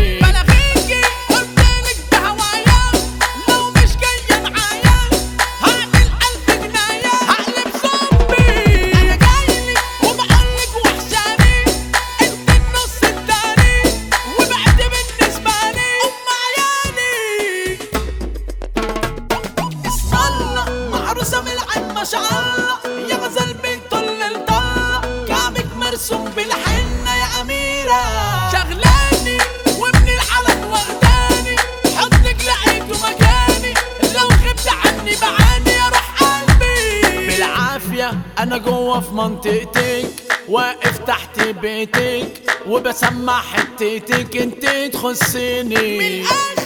[39.11, 40.07] في منطقتك
[40.49, 42.29] واقف تحت بيتك
[42.67, 45.99] وبسمع حتتك انت تخصني.
[46.21, 46.60] من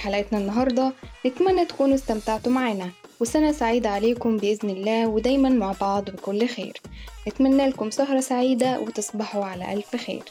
[0.00, 0.92] حلقتنا النهاردة
[1.26, 2.90] نتمنى تكونوا استمتعتوا معنا.
[3.20, 6.80] وسنة سعيدة عليكم بإذن الله ودايما مع بعض بكل خير.
[7.28, 10.22] نتمنى لكم سهرة سعيدة وتصبحوا على ألف خير.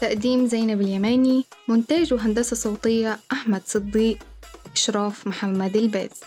[0.00, 4.18] تقديم زينب اليماني مونتاج وهندسة صوتية أحمد صديق
[4.74, 6.20] إشراف محمد الباز.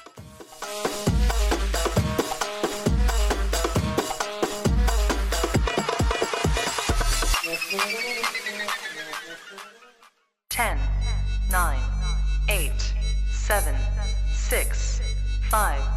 [15.58, 15.97] time.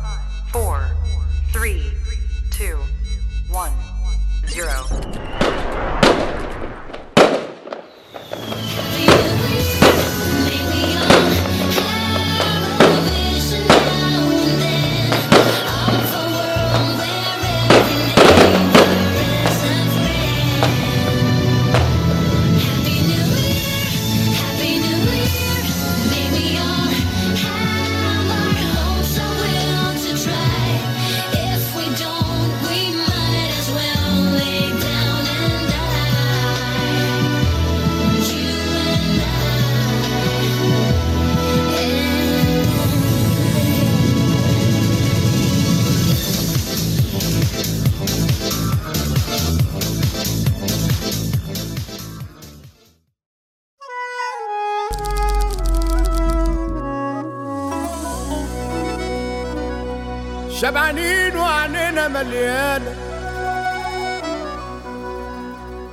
[62.23, 62.95] مليانة.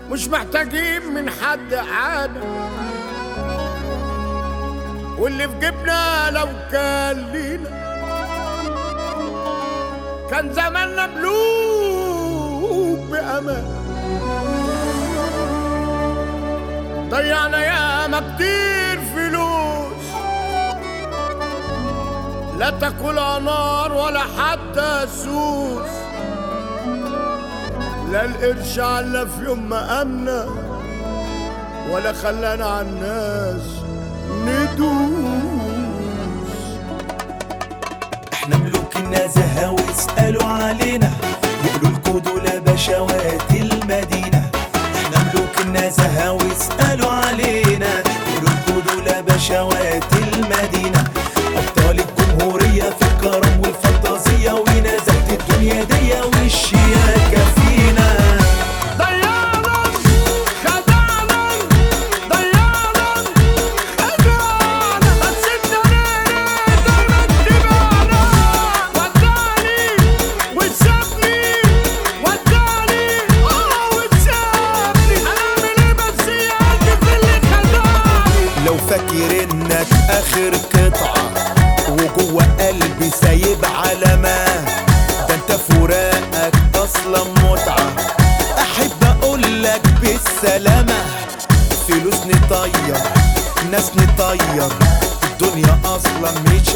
[0.09, 2.41] مش محتاجين من حد عادة.
[5.17, 7.69] واللي في جيبنا لو كان لينا.
[10.31, 13.77] كان زماننا ملوك بأمان.
[17.09, 20.07] ضيعنا ياما كتير فلوس.
[22.57, 25.96] لا تاكلها نار ولا حتى سوس.
[28.11, 30.45] لا القرش عنا في يوم ما أمنا
[31.89, 33.61] ولا خلانا على الناس
[34.45, 36.07] ندوس.
[38.33, 41.11] إحنا ملوك النزهة واسألوا علينا
[41.65, 44.49] يقولوا لكوا دول بشوات المدينة.
[44.95, 50.36] إحنا ملوك النزهة واسألوا علينا يقولوا لكوا دول بشوات المدينة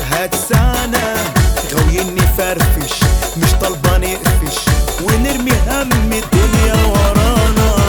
[0.01, 1.15] أصلا مش هتسعنا
[1.73, 2.93] غاويين نفرفش
[3.37, 4.57] مش طالبة نقفش
[5.03, 7.80] ونرمي هم الدنيا ورانا.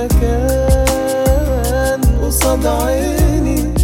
[0.00, 3.74] مكان قصاد عيني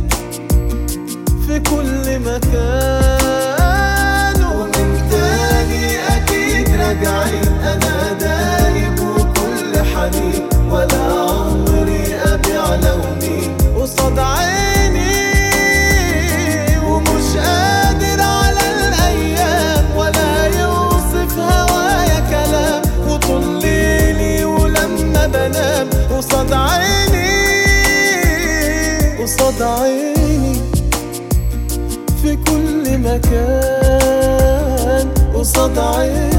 [1.47, 3.57] في كل مكان.
[4.45, 11.26] ومن تاني أكيد راجعين أنا دايب وكل حنين ولا
[29.47, 30.55] قصاد عيني
[32.22, 34.26] في كل مكان
[35.34, 36.36] قصاد عيني.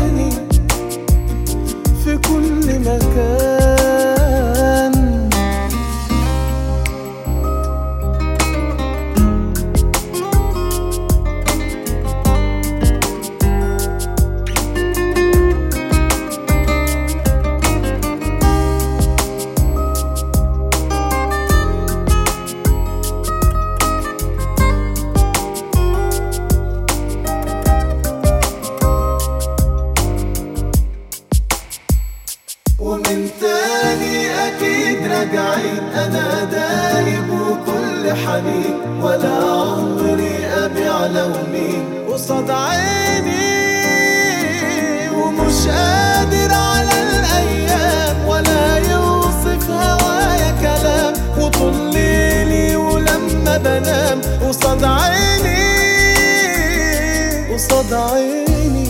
[53.79, 55.67] بنام قصاد عيني
[57.53, 58.87] قصاد عيني.